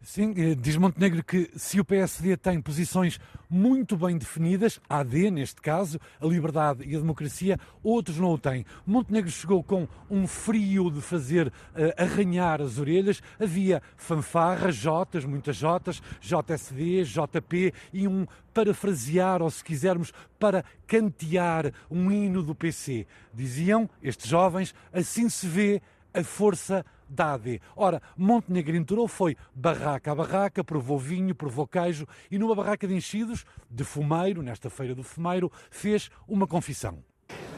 [0.02, 5.30] Sim, eh, diz Montenegro que se o PSD tem posições muito bem definidas, a AD
[5.30, 8.66] neste caso, a liberdade e a democracia, outros não o têm.
[8.86, 11.52] Montenegro chegou com um frio de fazer uh,
[11.98, 19.64] arranhar as orelhas, havia fanfarras, Jotas, muitas Jotas, JSD, JP e um parafrasear, ou se
[19.64, 23.06] quisermos, para cantear um hino do PC.
[23.34, 25.82] Diziam estes jovens, assim se vê
[26.14, 27.60] a força da AD.
[27.76, 32.94] Ora, Montenegro entrou, foi barraca a barraca, provou vinho, provou queijo e numa barraca de
[32.94, 37.04] enchidos, de fumeiro, nesta feira do fumeiro, fez uma confissão.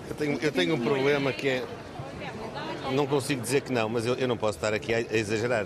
[0.10, 1.68] Eu tenho, eu tenho um problema que é.
[2.94, 5.66] Não consigo dizer que não, mas eu, eu não posso estar aqui a, a exagerar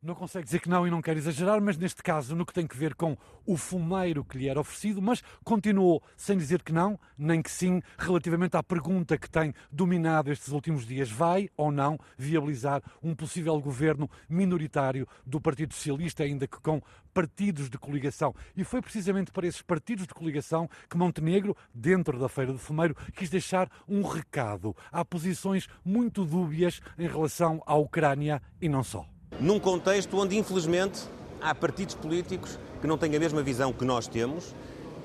[0.00, 2.66] não consegue dizer que não e não quer exagerar, mas neste caso, no que tem
[2.66, 6.98] que ver com o fumeiro que lhe era oferecido, mas continuou sem dizer que não,
[7.16, 11.98] nem que sim, relativamente à pergunta que tem dominado estes últimos dias: vai ou não
[12.16, 16.80] viabilizar um possível governo minoritário do Partido Socialista, ainda que com
[17.12, 18.32] partidos de coligação.
[18.56, 22.94] E foi precisamente para esses partidos de coligação que Montenegro, dentro da Feira do Fumeiro,
[23.16, 24.76] quis deixar um recado.
[24.92, 29.04] Há posições muito dúbias em relação à Ucrânia e não só
[29.40, 31.00] num contexto onde, infelizmente,
[31.40, 34.54] há partidos políticos que não têm a mesma visão que nós temos,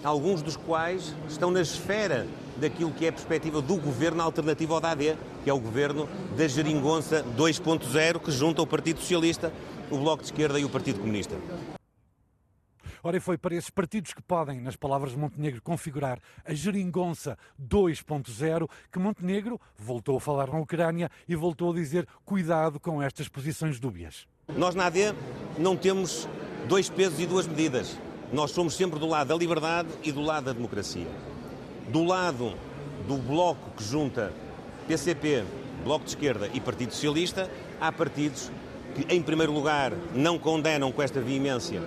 [0.03, 4.81] alguns dos quais estão na esfera daquilo que é a perspectiva do governo alternativo ao
[4.81, 6.07] da AD, que é o governo
[6.37, 9.51] da geringonça 2.0, que junta o Partido Socialista,
[9.89, 11.35] o Bloco de Esquerda e o Partido Comunista.
[13.05, 17.37] Ora, e foi para esses partidos que podem, nas palavras de Montenegro, configurar a geringonça
[17.61, 23.27] 2.0 que Montenegro voltou a falar na Ucrânia e voltou a dizer cuidado com estas
[23.27, 24.25] posições dúbias.
[24.55, 25.13] Nós na AD
[25.57, 26.29] não temos
[26.69, 27.99] dois pesos e duas medidas.
[28.31, 31.07] Nós somos sempre do lado da liberdade e do lado da democracia.
[31.89, 32.53] Do lado
[33.05, 34.31] do bloco que junta
[34.87, 35.43] PCP,
[35.83, 38.49] Bloco de Esquerda e Partido Socialista, há partidos
[38.95, 41.81] que, em primeiro lugar, não condenam com esta veemência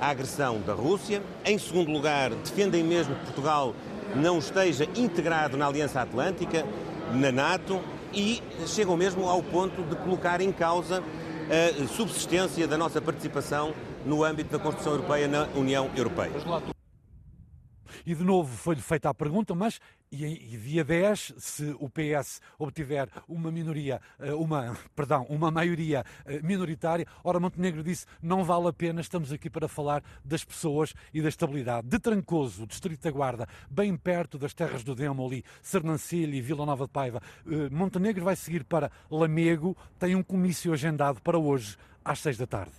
[0.00, 1.22] a agressão da Rússia.
[1.44, 3.74] Em segundo lugar, defendem mesmo que Portugal
[4.14, 6.64] não esteja integrado na Aliança Atlântica,
[7.12, 7.80] na NATO,
[8.12, 11.02] e chegam mesmo ao ponto de colocar em causa
[11.50, 16.32] a subsistência da nossa participação no âmbito da construção europeia na União Europeia.
[18.08, 19.78] E de novo foi-lhe feita a pergunta, mas
[20.10, 26.02] e, e dia 10, se o PS obtiver uma minoria, eh, uma, perdão, uma maioria
[26.24, 30.94] eh, minoritária, ora Montenegro disse não vale a pena, estamos aqui para falar das pessoas
[31.12, 31.86] e da estabilidade.
[31.86, 35.44] De Trancoso, Distrito da Guarda, bem perto das terras do Demo ali,
[36.10, 41.20] e Vila Nova de Paiva, eh, Montenegro vai seguir para Lamego, tem um comício agendado
[41.20, 42.72] para hoje, às seis da tarde.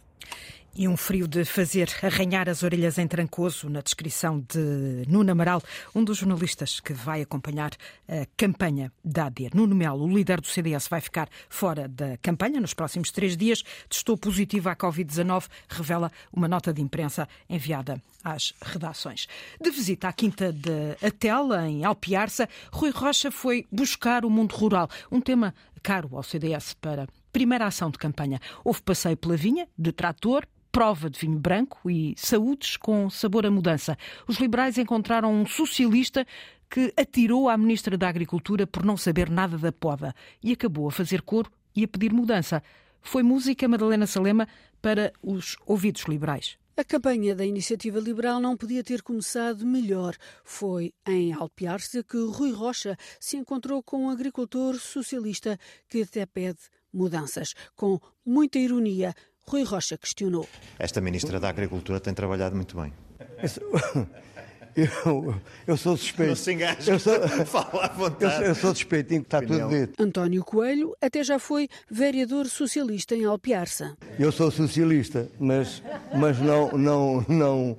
[0.75, 5.61] E um frio de fazer arranhar as orelhas em Trancoso, na descrição de Nuno Amaral,
[5.93, 7.71] um dos jornalistas que vai acompanhar
[8.07, 9.49] a campanha da AD.
[9.53, 13.63] Nuno Melo, o líder do CDS, vai ficar fora da campanha nos próximos três dias.
[13.89, 19.27] Testou positivo à Covid-19, revela uma nota de imprensa enviada às redações.
[19.59, 24.89] De visita à Quinta de Atela, em Alpiarça, Rui Rocha foi buscar o mundo rural,
[25.11, 28.39] um tema caro ao CDS para primeira ação de campanha.
[28.63, 33.51] Houve passeio pela vinha, de trator, prova de vinho branco e saúdes com sabor a
[33.51, 33.97] mudança.
[34.27, 36.25] Os liberais encontraram um socialista
[36.69, 40.91] que atirou à Ministra da Agricultura por não saber nada da poda e acabou a
[40.91, 42.61] fazer coro e a pedir mudança.
[43.01, 44.47] Foi música Madalena Salema
[44.81, 46.57] para os ouvidos liberais.
[46.77, 50.15] A campanha da Iniciativa Liberal não podia ter começado melhor.
[50.45, 56.59] Foi em Alpiarce que Rui Rocha se encontrou com um agricultor socialista que até pede
[56.93, 57.53] mudanças.
[57.75, 59.13] Com muita ironia,
[59.49, 60.47] Rui Rocha questionou.
[60.77, 62.93] Esta Ministra da Agricultura tem trabalhado muito bem.
[64.75, 65.35] Eu,
[65.67, 66.29] eu sou suspeito.
[66.29, 66.91] Não se engaja.
[66.91, 68.43] Eu sou, Fala à vontade.
[68.43, 70.01] Eu, eu sou suspeitinho que está tudo dito.
[70.01, 73.97] António Coelho até já foi vereador socialista em Alpiarça.
[74.17, 75.83] Eu sou socialista, mas,
[76.15, 77.77] mas não, não, não.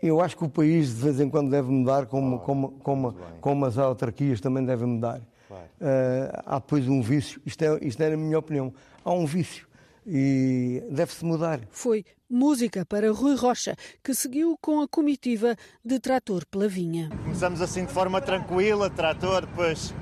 [0.00, 3.66] Eu acho que o país de vez em quando deve mudar, como, como, como, como
[3.66, 5.20] as autarquias também devem mudar.
[5.50, 8.72] Uh, há depois um vício, isto é, isto é a minha opinião,
[9.04, 9.66] há um vício
[10.06, 11.60] e deve-se mudar.
[11.70, 17.08] Foi música para Rui Rocha, que seguiu com a comitiva de Trator pela Vinha.
[17.24, 19.92] Começamos assim de forma tranquila, Trator, depois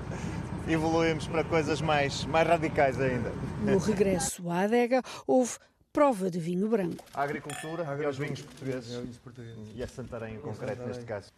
[0.68, 3.32] evoluímos para coisas mais, mais radicais ainda.
[3.62, 5.56] No regresso à adega, houve
[5.92, 7.04] prova de vinho branco.
[7.14, 8.04] A agricultura, a agricultura.
[8.04, 8.94] e os vinhos portugueses.
[8.94, 9.58] É, vinhos portugueses.
[9.74, 11.32] E a Santarém em concreto, neste caso.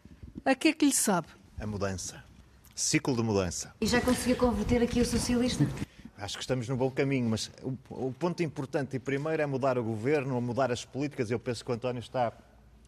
[0.44, 1.28] A que é que lhe sabe?
[1.58, 2.22] A mudança.
[2.74, 3.72] Ciclo de mudança.
[3.80, 5.66] E já conseguiu converter aqui o socialista?
[6.20, 7.72] Acho que estamos no bom caminho, mas o,
[8.08, 11.30] o, ponto importante e primeiro é mudar o governo, mudar as políticas.
[11.30, 12.32] Eu penso que o António está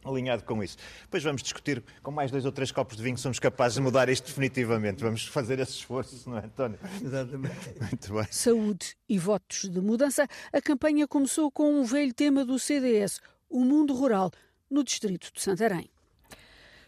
[0.05, 0.77] alinhado com isso.
[1.03, 3.81] Depois vamos discutir com mais dois ou três copos de vinho se somos capazes de
[3.81, 5.03] mudar isto definitivamente.
[5.03, 6.79] Vamos fazer esse esforço, não é, António?
[7.03, 7.57] Exatamente.
[7.81, 8.27] Muito bem.
[8.31, 10.29] Saúde e votos de mudança.
[10.53, 14.31] A campanha começou com um velho tema do CDS, o mundo rural,
[14.71, 15.89] no distrito de Santarém.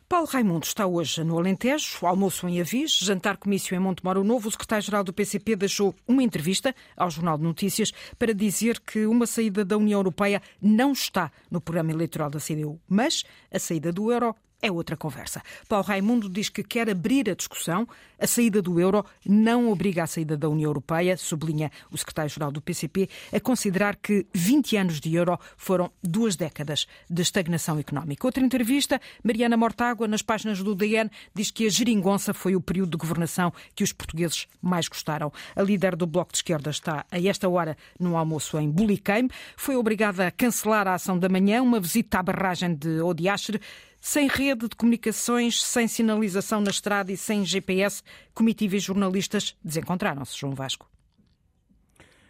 [0.06, 4.48] Paulo Raimundo está hoje no Alentejo, almoço em Avis, jantar comício em Montemoro Novo.
[4.48, 9.26] O secretário-geral do PCP deixou uma entrevista ao Jornal de Notícias para dizer que uma
[9.26, 14.12] saída da União Europeia não está no programa eleitoral da CDU, mas a saída do
[14.12, 15.42] euro é outra conversa.
[15.68, 17.86] Paulo Raimundo diz que quer abrir a discussão.
[18.18, 22.62] A saída do euro não obriga a saída da União Europeia, sublinha o secretário-geral do
[22.62, 28.26] PCP, a considerar que 20 anos de euro foram duas décadas de estagnação económica.
[28.26, 32.92] Outra entrevista, Mariana Mortágua, nas páginas do DN, diz que a geringonça foi o período
[32.92, 35.30] de governação que os portugueses mais gostaram.
[35.54, 39.28] A líder do Bloco de Esquerda está, a esta hora, num almoço em Buliqueime.
[39.58, 43.60] Foi obrigada a cancelar a ação da manhã, uma visita à barragem de Odiastre.
[44.06, 48.02] Sem rede de comunicações, sem sinalização na estrada e sem GPS,
[48.34, 50.86] comitiva e jornalistas desencontraram-se, João Vasco.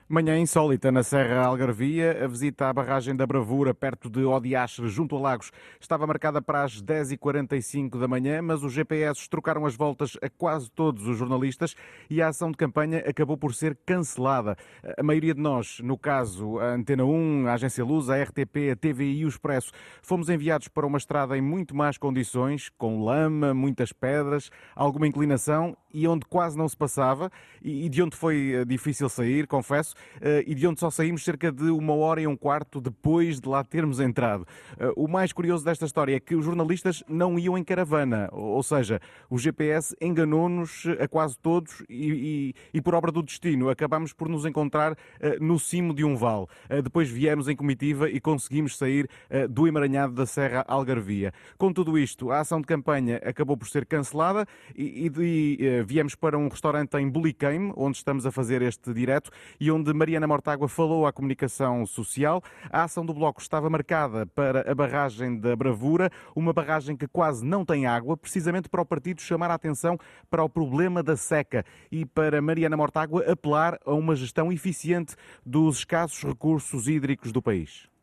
[0.07, 5.17] Manhã insólita na Serra Algarvia, a visita à barragem da Bravura, perto de Odiastre, junto
[5.17, 10.19] a Lagos, estava marcada para as 10h45 da manhã, mas os GPS trocaram as voltas
[10.21, 11.75] a quase todos os jornalistas
[12.11, 14.59] e a ação de campanha acabou por ser cancelada.
[14.99, 18.77] A maioria de nós, no caso a Antena 1, a Agência Luz, a RTP, a
[18.77, 23.55] TVI e o Expresso, fomos enviados para uma estrada em muito más condições, com lama,
[23.55, 27.30] muitas pedras, alguma inclinação e onde quase não se passava
[27.62, 31.52] e de onde foi eh, difícil sair, confesso, eh, e de onde só saímos cerca
[31.52, 34.46] de uma hora e um quarto depois de lá termos entrado.
[34.78, 38.62] Eh, o mais curioso desta história é que os jornalistas não iam em caravana, ou
[38.62, 44.12] seja, o GPS enganou-nos a quase todos e, e, e, por obra do destino acabámos
[44.12, 44.96] por nos encontrar
[45.40, 46.46] no cimo de um vale.
[46.83, 49.09] Depois viemos em comitiva e conseguimos sair
[49.48, 51.33] do emaranhado da Serra Algarvia.
[51.57, 56.38] Com tudo isto, a ação de campanha acabou por ser cancelada e, e viemos para
[56.38, 61.07] um restaurante em Buliqueime, onde estamos a fazer este direto e onde Mariana Mortágua falou
[61.07, 62.42] à comunicação social.
[62.70, 67.44] A ação do Bloco estava marcada para a barragem da Bravura, uma barragem que quase
[67.44, 69.99] não tem água, precisamente para o partido chamar a atenção
[70.31, 75.79] para o problema da seca e para Mariana Mortágua apelar a uma gestão eficiente dos
[75.79, 77.93] escassos recursos hídricos do país.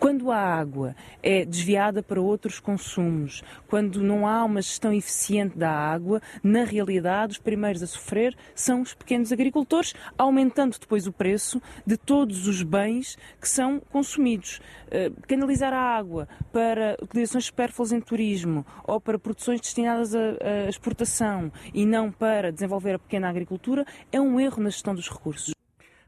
[0.00, 5.70] Quando a água é desviada para outros consumos, quando não há uma gestão eficiente da
[5.70, 11.60] água, na realidade os primeiros a sofrer são os pequenos agricultores, aumentando depois o preço
[11.86, 14.62] de todos os bens que são consumidos.
[14.86, 21.52] Uh, canalizar a água para utilizações supérfluas em turismo ou para produções destinadas à exportação
[21.74, 25.59] e não para desenvolver a pequena agricultura é um erro na gestão dos recursos.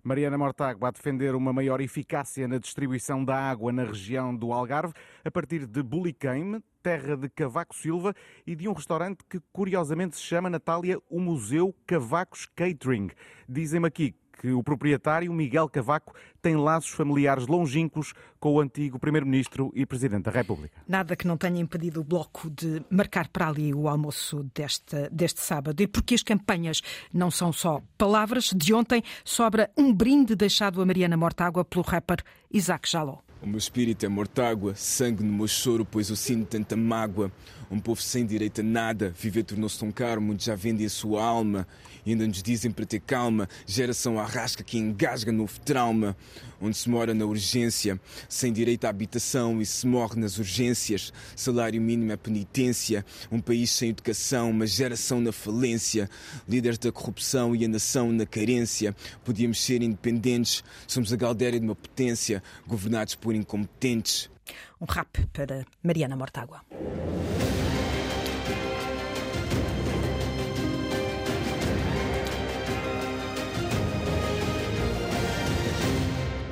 [0.04, 4.92] Mariana Mortágua a defender uma maior eficácia na distribuição da água na região do Algarve,
[5.24, 8.12] a partir de Buliqueime, terra de Cavaco Silva
[8.44, 13.10] e de um restaurante que curiosamente se chama, Natália, o Museu Cavacos Catering.
[13.48, 14.12] Dizem-me aqui
[14.42, 16.12] que o proprietário, Miguel Cavaco,
[16.42, 20.82] tem laços familiares longínquos com o antigo Primeiro-Ministro e Presidente da República.
[20.88, 25.40] Nada que não tenha impedido o Bloco de marcar para ali o almoço deste, deste
[25.40, 25.80] sábado.
[25.80, 26.80] E porque as campanhas
[27.14, 32.18] não são só palavras, de ontem sobra um brinde deixado a Mariana Mortágua pelo rapper
[32.52, 33.18] Isaac Jaló.
[33.40, 37.30] O meu espírito é mortágua, sangue no meu choro, pois eu sinto tanta mágoa.
[37.72, 41.24] Um povo sem direito a nada, viver tornou-se tão caro, muitos já vendem a sua
[41.24, 41.66] alma.
[42.04, 46.14] E ainda nos dizem para ter calma, geração arrasca que engasga novo trauma.
[46.60, 47.98] Onde se mora na urgência,
[48.28, 51.14] sem direito à habitação e se morre nas urgências.
[51.34, 56.10] Salário mínimo é penitência, um país sem educação, uma geração na falência.
[56.46, 58.94] Líderes da corrupção e a nação na carência.
[59.24, 64.30] Podíamos ser independentes, somos a galdéria de uma potência, governados por incompetentes.
[64.78, 66.60] Um rap para Mariana Mortágua.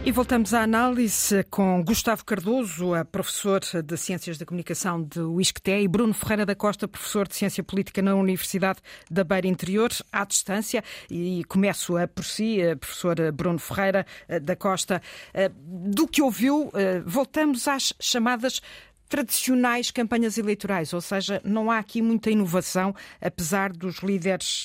[0.03, 5.87] E voltamos à análise com Gustavo Cardoso, professor de Ciências da Comunicação de UISCTE, e
[5.87, 8.81] Bruno Ferreira da Costa, professor de Ciência Política na Universidade
[9.11, 10.83] da Beira Interior, à distância.
[11.11, 15.03] E começo a por si, professor Bruno Ferreira eh, da Costa.
[15.35, 18.63] Eh, do que ouviu, eh, voltamos às chamadas
[19.07, 24.65] tradicionais campanhas eleitorais, ou seja, não há aqui muita inovação, apesar dos líderes,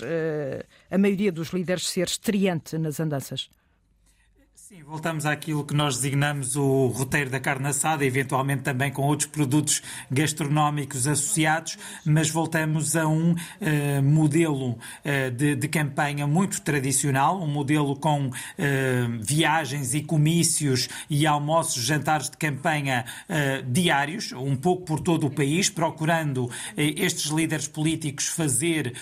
[0.92, 3.50] a maioria dos líderes ser estreante nas andanças.
[4.68, 9.30] Sim, voltamos àquilo que nós designamos o roteiro da carne assada, eventualmente também com outros
[9.30, 13.36] produtos gastronómicos associados, mas voltamos a um uh,
[14.04, 18.32] modelo uh, de, de, campanha muito tradicional, um modelo com uh,
[19.22, 23.06] viagens e comícios e almoços, jantares de campanha
[23.68, 28.94] diários, um pouco por todo o país, procurando estes líderes políticos fazer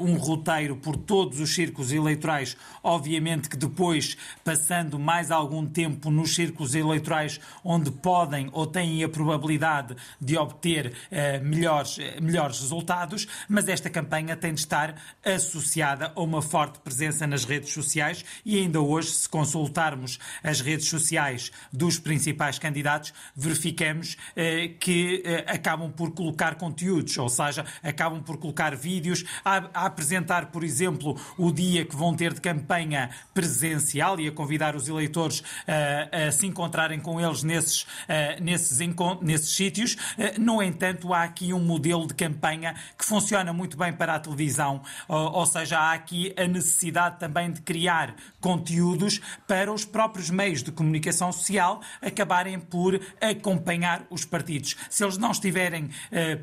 [0.00, 6.34] um roteiro por todos os círculos eleitorais, obviamente que depois passando mais algum tempo nos
[6.34, 13.28] círculos eleitorais onde podem ou têm a probabilidade de obter uh, melhores, uh, melhores resultados,
[13.46, 14.94] mas esta campanha tem de estar
[15.24, 20.88] associada a uma forte presença nas redes sociais e ainda hoje, se consultarmos as redes
[20.88, 28.38] sociais dos principais candidatos, verificamos uh, que acabam por colocar conteúdos, ou seja, acabam por
[28.38, 34.18] colocar vídeos, a, a apresentar, por exemplo, o dia que vão ter de campanha presencial
[34.18, 37.86] e a convidar os eleitores a, a se encontrarem com eles nesses,
[38.40, 38.78] nesses,
[39.22, 39.96] nesses sítios.
[40.38, 44.82] No entanto, há aqui um modelo de campanha que funciona muito bem para a televisão,
[45.08, 50.70] ou, seja, há aqui a necessidade também de criar conteúdos para os próprios meios de
[50.72, 54.76] comunicação social acabarem por acompanhar os partidos.
[54.88, 55.90] Se eles não estiverem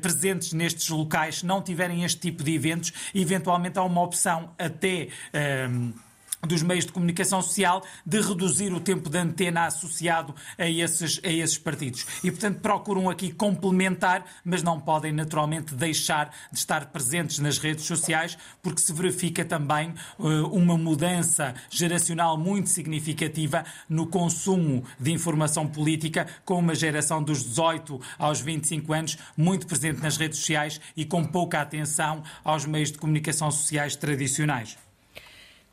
[0.00, 5.08] presentes nestes locais, não tiverem este tipo de eventos, eventualmente há uma opção até.
[5.32, 6.11] Uh,
[6.46, 11.30] dos meios de comunicação social de reduzir o tempo de antena associado a esses, a
[11.30, 12.04] esses partidos.
[12.22, 17.84] E, portanto, procuram aqui complementar, mas não podem naturalmente deixar de estar presentes nas redes
[17.84, 25.66] sociais, porque se verifica também uh, uma mudança geracional muito significativa no consumo de informação
[25.68, 31.04] política, com uma geração dos 18 aos 25 anos muito presente nas redes sociais e
[31.04, 34.76] com pouca atenção aos meios de comunicação sociais tradicionais.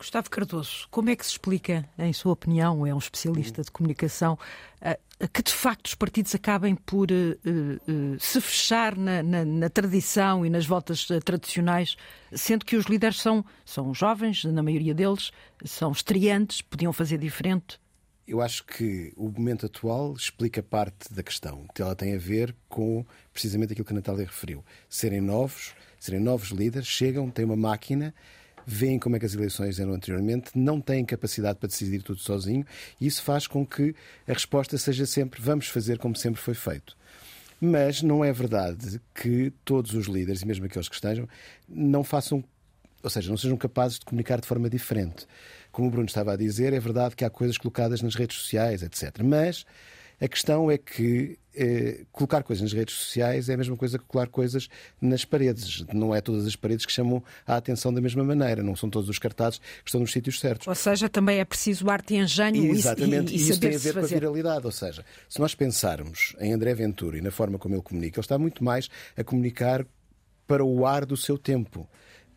[0.00, 4.38] Gustavo Cardoso, como é que se explica, em sua opinião, é um especialista de comunicação,
[5.30, 10.46] que de facto os partidos acabem por uh, uh, se fechar na, na, na, tradição
[10.46, 11.98] e nas voltas tradicionais,
[12.32, 15.32] sendo que os líderes são, são jovens, na maioria deles,
[15.66, 17.78] são estreantes, podiam fazer diferente?
[18.26, 21.66] Eu acho que o momento atual explica parte da questão.
[21.78, 24.64] Ela tem a ver com precisamente aquilo que a Natália referiu.
[24.88, 28.14] Serem novos, serem novos líderes, chegam, têm uma máquina
[28.66, 32.64] veem como é que as eleições eram anteriormente, não têm capacidade para decidir tudo sozinho
[33.00, 33.94] e isso faz com que
[34.26, 36.96] a resposta seja sempre vamos fazer como sempre foi feito.
[37.60, 41.28] Mas não é verdade que todos os líderes, e mesmo aqueles que estejam,
[41.68, 42.42] não façam,
[43.02, 45.26] ou seja, não sejam capazes de comunicar de forma diferente.
[45.70, 48.82] Como o Bruno estava a dizer, é verdade que há coisas colocadas nas redes sociais,
[48.82, 49.22] etc.
[49.22, 49.66] Mas
[50.20, 54.04] A questão é que eh, colocar coisas nas redes sociais é a mesma coisa que
[54.06, 54.66] colar coisas
[54.98, 55.84] nas paredes.
[55.92, 59.10] Não é todas as paredes que chamam a atenção da mesma maneira, não são todos
[59.10, 60.66] os cartazes que estão nos sítios certos.
[60.66, 63.78] Ou seja, também é preciso arte e engenho Exatamente, e, e, e isso tem a
[63.78, 64.00] ver fazer.
[64.00, 64.64] com a viralidade.
[64.64, 68.24] Ou seja, se nós pensarmos em André Ventura e na forma como ele comunica, ele
[68.24, 69.84] está muito mais a comunicar
[70.46, 71.86] para o ar do seu tempo.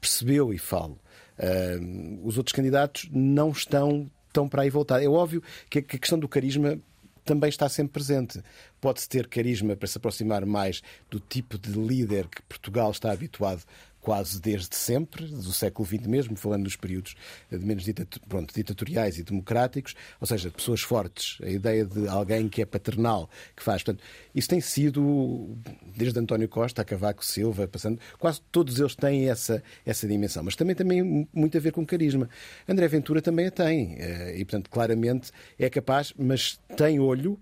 [0.01, 0.99] Percebeu e falo.
[1.39, 5.01] Uh, os outros candidatos não estão tão para aí voltar.
[5.01, 6.77] É óbvio que a questão do carisma
[7.23, 8.41] também está sempre presente.
[8.79, 13.63] Pode-se ter carisma para se aproximar mais do tipo de líder que Portugal está habituado
[14.03, 17.15] quase desde sempre, do século XX mesmo, falando dos períodos
[17.49, 17.85] de menos
[18.27, 23.29] pronto, ditatoriais e democráticos, ou seja, pessoas fortes, a ideia de alguém que é paternal,
[23.55, 23.81] que faz.
[23.81, 24.03] Portanto,
[24.35, 25.57] isso tem sido,
[25.95, 30.57] desde António Costa a Cavaco Silva, passando, quase todos eles têm essa, essa dimensão, mas
[30.57, 30.85] também tem
[31.33, 32.29] muito a ver com carisma.
[32.67, 37.39] André Ventura também a tem, eh, e portanto, claramente é capaz, mas tem olho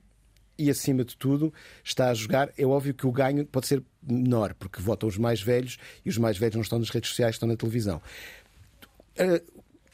[0.62, 1.54] e, acima de tudo,
[1.84, 2.50] está a jogar.
[2.58, 6.18] É óbvio que o ganho pode ser menor, porque votam os mais velhos e os
[6.18, 8.02] mais velhos não estão nas redes sociais, estão na televisão.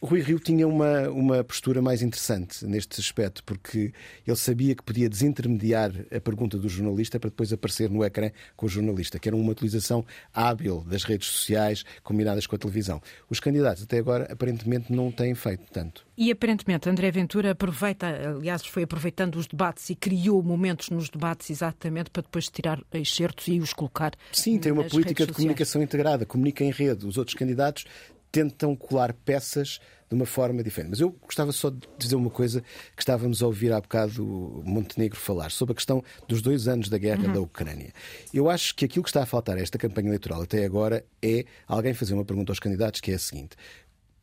[0.01, 3.91] Rui Rio tinha uma, uma postura mais interessante neste aspecto, porque
[4.25, 8.67] ele sabia que podia desintermediar a pergunta do jornalista para depois aparecer no ecrã com
[8.67, 13.01] o jornalista, que era uma utilização hábil das redes sociais combinadas com a televisão.
[13.27, 16.05] Os candidatos até agora aparentemente não têm feito tanto.
[16.15, 21.49] E aparentemente André Ventura aproveita, aliás, foi aproveitando os debates e criou momentos nos debates
[21.49, 24.13] exatamente para depois tirar excertos e os colocar.
[24.31, 27.05] Sim, tem uma política de comunicação integrada, comunica em rede.
[27.05, 27.85] Os outros candidatos
[28.32, 30.91] tentam colar peças de uma forma diferente.
[30.91, 32.61] Mas eu gostava só de dizer uma coisa
[32.95, 36.89] que estávamos a ouvir há bocado o Montenegro falar, sobre a questão dos dois anos
[36.89, 37.34] da guerra uhum.
[37.34, 37.91] da Ucrânia.
[38.34, 41.45] Eu acho que aquilo que está a faltar a esta campanha eleitoral até agora é
[41.67, 43.55] alguém fazer uma pergunta aos candidatos que é a seguinte.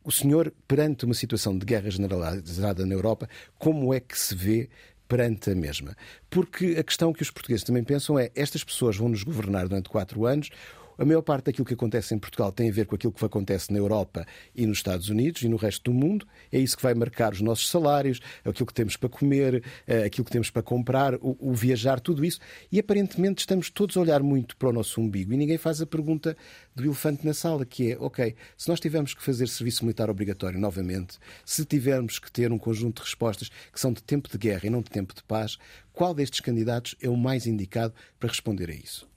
[0.03, 3.27] O senhor, perante uma situação de guerra generalizada na Europa,
[3.57, 4.69] como é que se vê
[5.07, 5.95] perante a mesma?
[6.29, 9.89] Porque a questão que os portugueses também pensam é estas pessoas vão nos governar durante
[9.89, 10.49] quatro anos
[10.97, 13.71] a maior parte daquilo que acontece em Portugal tem a ver com aquilo que acontece
[13.71, 14.25] na Europa
[14.55, 16.27] e nos Estados Unidos e no resto do mundo.
[16.51, 20.25] É isso que vai marcar os nossos salários, aquilo que temos para comer, eh, aquilo
[20.25, 22.39] que temos para comprar, o, o viajar, tudo isso.
[22.71, 25.85] E aparentemente estamos todos a olhar muito para o nosso umbigo e ninguém faz a
[25.85, 26.35] pergunta
[26.75, 30.59] do elefante na sala, que é, ok, se nós tivermos que fazer serviço militar obrigatório
[30.59, 34.61] novamente, se tivermos que ter um conjunto de respostas que são de tempo de guerra
[34.65, 35.57] e não de tempo de paz,
[35.93, 39.07] qual destes candidatos é o mais indicado para responder a isso?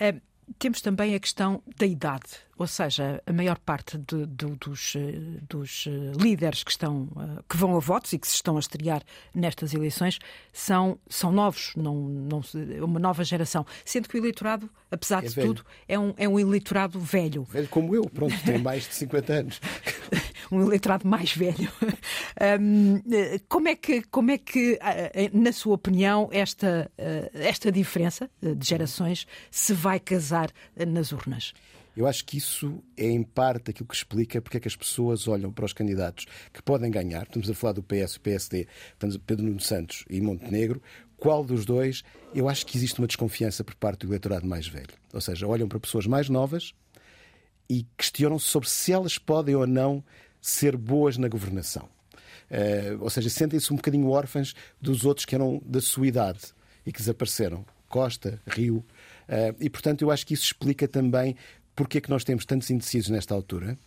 [0.00, 0.14] É,
[0.58, 2.26] temos também a questão da idade,
[2.56, 7.42] ou seja, a maior parte de, de, dos, eh, dos, eh, líderes que, estão, eh,
[7.48, 9.02] que vão a votos e que se estão a estrear
[9.34, 10.18] nestas eleições
[10.52, 12.40] são, são novos, não, não,
[12.76, 13.66] é uma nova geração.
[13.84, 15.48] Sendo que o eleitorado, apesar é de velho.
[15.48, 17.44] tudo, é um, é um eleitorado velho.
[17.44, 19.60] Velho como eu, pronto, tem mais de 50 anos.
[20.50, 21.70] um eleitorado mais velho.
[22.60, 23.02] Um,
[23.48, 24.78] como, é que, como é que,
[25.32, 26.88] na sua opinião, esta,
[27.34, 30.52] esta diferença de gerações se vai casar
[30.86, 31.52] nas urnas?
[31.98, 35.26] Eu acho que isso é, em parte, aquilo que explica porque é que as pessoas
[35.26, 37.24] olham para os candidatos que podem ganhar.
[37.24, 38.68] Estamos a falar do PS e PSD,
[39.26, 40.80] Pedro Nuno Santos e Montenegro.
[41.16, 42.04] Qual dos dois?
[42.32, 44.94] Eu acho que existe uma desconfiança por parte do eleitorado mais velho.
[45.12, 46.72] Ou seja, olham para pessoas mais novas
[47.68, 50.04] e questionam-se sobre se elas podem ou não
[50.40, 51.88] ser boas na governação.
[52.50, 56.40] Uh, ou seja, sentem-se um bocadinho órfãs dos outros que eram da sua idade
[56.86, 57.64] e que desapareceram.
[57.88, 58.76] Costa, Rio.
[59.28, 61.36] Uh, e, portanto, eu acho que isso explica também
[61.74, 63.78] porque é que nós temos tantos indecisos nesta altura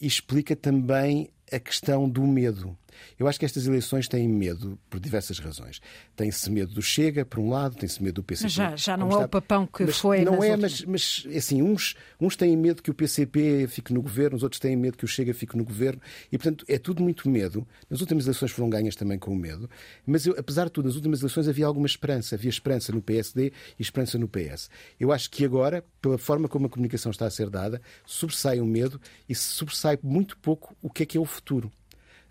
[0.00, 2.76] e explica também a questão do medo.
[3.18, 5.80] Eu acho que estas eleições têm medo por diversas razões.
[6.16, 8.44] Tem-se medo do Chega, por um lado, tem-se medo do PCP.
[8.44, 10.24] Mas já, já não é o papão que mas foi.
[10.24, 14.36] Não é, mas, mas assim, uns, uns têm medo que o PCP fique no governo,
[14.36, 16.00] os outros têm medo que o Chega fique no governo.
[16.30, 17.66] E, portanto, é tudo muito medo.
[17.88, 19.68] Nas últimas eleições foram ganhas também com o medo.
[20.06, 22.34] Mas, eu, apesar de tudo, nas últimas eleições havia alguma esperança.
[22.34, 24.70] Havia esperança no PSD e esperança no PS.
[24.98, 28.66] Eu acho que agora, pela forma como a comunicação está a ser dada, sobressai o
[28.66, 31.41] medo e sobressai muito pouco o que é que é o futuro.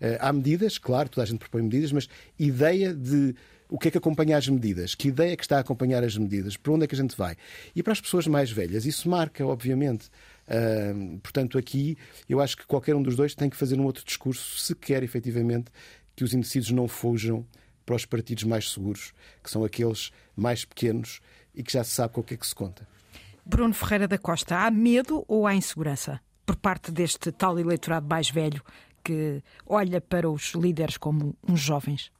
[0.00, 2.08] Eh, há medidas, claro, toda a gente propõe medidas, mas
[2.38, 3.34] ideia de
[3.68, 6.14] o que é que acompanha as medidas, que ideia é que está a acompanhar as
[6.16, 7.36] medidas, para onde é que a gente vai.
[7.74, 10.10] E para as pessoas mais velhas, isso marca, obviamente.
[10.46, 11.96] Uh, portanto, aqui
[12.28, 15.02] eu acho que qualquer um dos dois tem que fazer um outro discurso se quer
[15.02, 15.70] efetivamente
[16.14, 17.46] que os indecisos não fujam
[17.86, 21.20] para os partidos mais seguros, que são aqueles mais pequenos
[21.54, 22.86] e que já se sabe com o que é que se conta.
[23.44, 28.28] Bruno Ferreira da Costa, há medo ou há insegurança por parte deste tal eleitorado mais
[28.28, 28.62] velho
[29.02, 32.10] que olha para os líderes como uns jovens?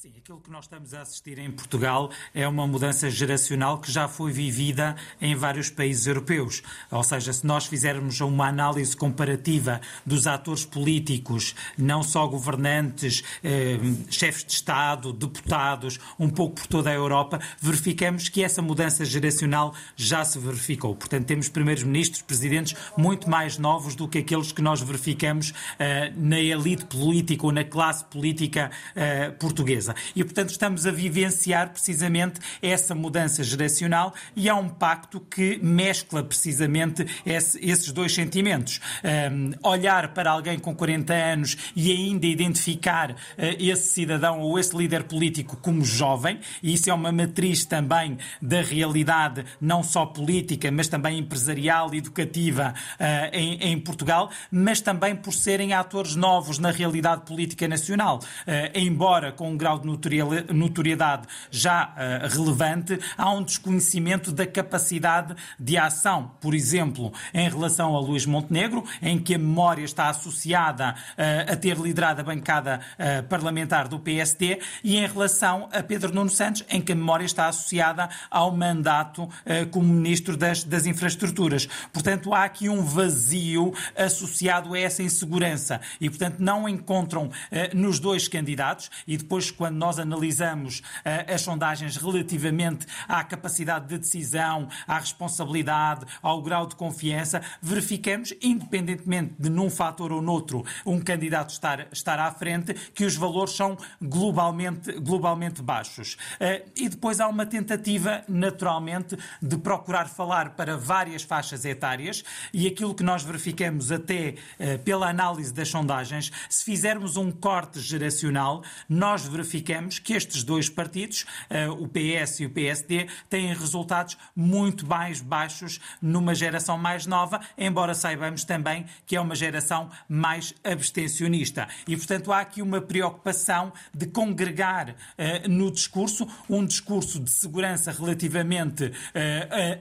[0.00, 4.08] Sim, aquilo que nós estamos a assistir em Portugal é uma mudança geracional que já
[4.08, 6.62] foi vivida em vários países europeus.
[6.90, 13.76] Ou seja, se nós fizermos uma análise comparativa dos atores políticos, não só governantes, eh,
[14.08, 19.74] chefes de Estado, deputados, um pouco por toda a Europa, verificamos que essa mudança geracional
[19.94, 20.96] já se verificou.
[20.96, 26.10] Portanto, temos primeiros ministros, presidentes muito mais novos do que aqueles que nós verificamos eh,
[26.16, 29.89] na elite política ou na classe política eh, portuguesa.
[30.14, 36.22] E, portanto, estamos a vivenciar precisamente essa mudança geracional e há um pacto que mescla
[36.22, 38.80] precisamente esse, esses dois sentimentos.
[39.04, 43.16] Um, olhar para alguém com 40 anos e ainda identificar uh,
[43.58, 48.62] esse cidadão ou esse líder político como jovem, e isso é uma matriz também da
[48.62, 55.16] realidade, não só política, mas também empresarial e educativa uh, em, em, Portugal, mas também
[55.16, 58.18] por serem atores novos na realidade política nacional.
[58.18, 65.34] Uh, embora com um grau de notoriedade já uh, relevante, há um desconhecimento da capacidade
[65.58, 66.30] de ação.
[66.40, 71.56] Por exemplo, em relação a Luís Montenegro, em que a memória está associada uh, a
[71.56, 76.64] ter liderado a bancada uh, parlamentar do PSD, e em relação a Pedro Nuno Santos,
[76.68, 79.28] em que a memória está associada ao mandato
[79.70, 81.66] como Ministro das, das Infraestruturas.
[81.92, 87.30] Portanto, há aqui um vazio associado a essa insegurança e, portanto, não encontram
[87.74, 93.98] nos dois candidatos, e depois, quando nós analisamos uh, as sondagens relativamente à capacidade de
[93.98, 101.00] decisão, à responsabilidade, ao grau de confiança, verificamos, independentemente de num fator ou noutro um
[101.00, 106.14] candidato estar, estar à frente, que os valores são globalmente, globalmente baixos.
[106.14, 112.66] Uh, e depois há uma tentativa, naturalmente, de procurar falar para várias faixas etárias e
[112.66, 118.62] aquilo que nós verificamos até uh, pela análise das sondagens, se fizermos um corte geracional,
[118.88, 124.16] nós verificamos verificamos que estes dois partidos, eh, o PS e o PSD, têm resultados
[124.34, 130.54] muito mais baixos numa geração mais nova, embora saibamos também que é uma geração mais
[130.64, 131.68] abstencionista.
[131.86, 137.92] E, portanto, há aqui uma preocupação de congregar uh, no discurso um discurso de segurança
[137.92, 138.92] relativamente uh,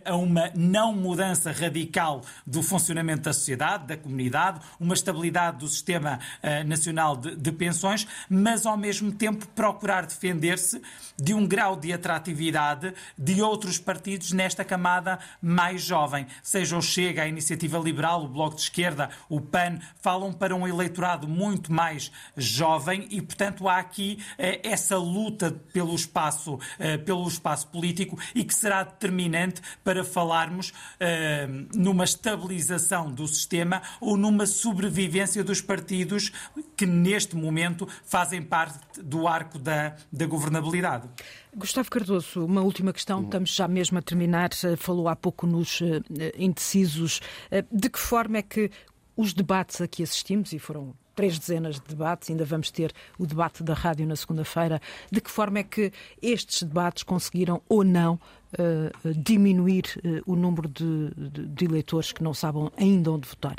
[0.06, 6.20] a, uma não mudança radical do funcionamento da sociedade, da comunidade, uma estabilidade do sistema
[6.66, 10.82] nacional de, de pensões, mas ao mesmo tempo procurar defender-se
[11.18, 16.26] de um grau de atratividade de outros partidos nesta camada mais jovem.
[16.42, 20.68] Seja o Chega, a Iniciativa Liberal, o Bloco de Esquerda, o PAN, falam para um
[20.68, 27.28] eleitorado muito mais jovem e, portanto, há aqui eh, essa luta pelo espaço, eh, pelo
[27.28, 34.46] espaço político e que será determinante para falarmos eh, numa estabilização do sistema ou numa
[34.46, 36.32] sobrevivência dos partidos
[36.76, 41.08] que, neste momento, fazem parte do arco da, da governabilidade.
[41.56, 44.50] Gustavo Cardoso, uma última questão, estamos já mesmo a terminar.
[44.64, 46.04] Eh, falou há pouco nos uh,
[46.38, 47.20] indecisos.
[47.52, 48.72] Uh, de que forma é que
[49.16, 53.26] os debates a que assistimos, e foram três dezenas de debates, ainda vamos ter o
[53.26, 54.82] debate da rádio na segunda-feira,
[55.12, 55.92] de que forma é que
[56.22, 59.84] estes debates conseguiram ou não uh, diminuir
[60.26, 63.58] o número de, de, de eleitores que não sabem ainda onde votar?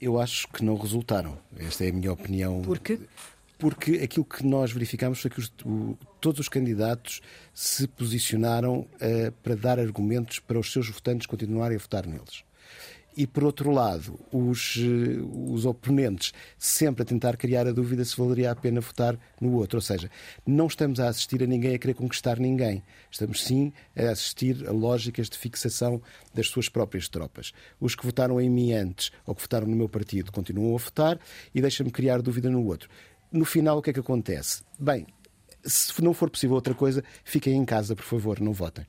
[0.00, 1.38] Eu acho que não resultaram.
[1.56, 2.62] Esta é a minha opinião.
[2.62, 3.00] Por quê?
[3.58, 7.20] Porque aquilo que nós verificamos foi que os, o, todos os candidatos
[7.52, 12.44] se posicionaram uh, para dar argumentos para os seus votantes continuarem a votar neles
[13.18, 18.16] e, por outro lado, os, eh, os oponentes sempre a tentar criar a dúvida se
[18.16, 19.78] valeria a pena votar no outro.
[19.78, 20.08] Ou seja,
[20.46, 22.80] não estamos a assistir a ninguém a querer conquistar ninguém.
[23.10, 26.00] Estamos sim a assistir a lógicas de fixação
[26.32, 27.52] das suas próprias tropas.
[27.80, 31.18] Os que votaram em mim antes ou que votaram no meu partido continuam a votar
[31.52, 32.88] e deixam-me criar dúvida no outro.
[33.30, 34.62] No final, o que é que acontece?
[34.78, 35.06] Bem,
[35.64, 38.86] se não for possível outra coisa, fiquem em casa, por favor, não votem.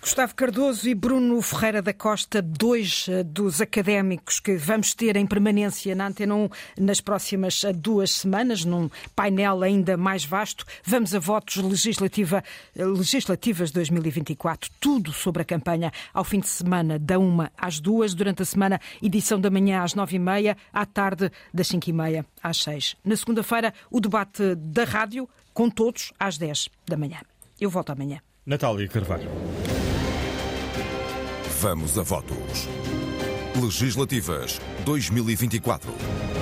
[0.00, 5.26] Gustavo Cardoso e Bruno Ferreira da Costa, dois eh, dos académicos que vamos ter em
[5.26, 10.64] permanência na Antena 1 nas próximas eh, duas semanas, num painel ainda mais vasto.
[10.84, 12.44] Vamos a votos legislativa,
[12.76, 18.14] eh, legislativas 2024, tudo sobre a campanha ao fim de semana, da uma às duas,
[18.14, 21.92] durante a semana, edição da manhã às nove e meia, à tarde das cinco e
[21.92, 22.94] meia às seis.
[23.04, 27.18] Na segunda-feira, o debate da rádio, com todos, às dez da manhã.
[27.60, 28.20] Eu volto amanhã.
[28.46, 29.28] Natália Carvalho.
[31.60, 32.68] Vamos a votos.
[33.60, 36.37] Legislativas 2024.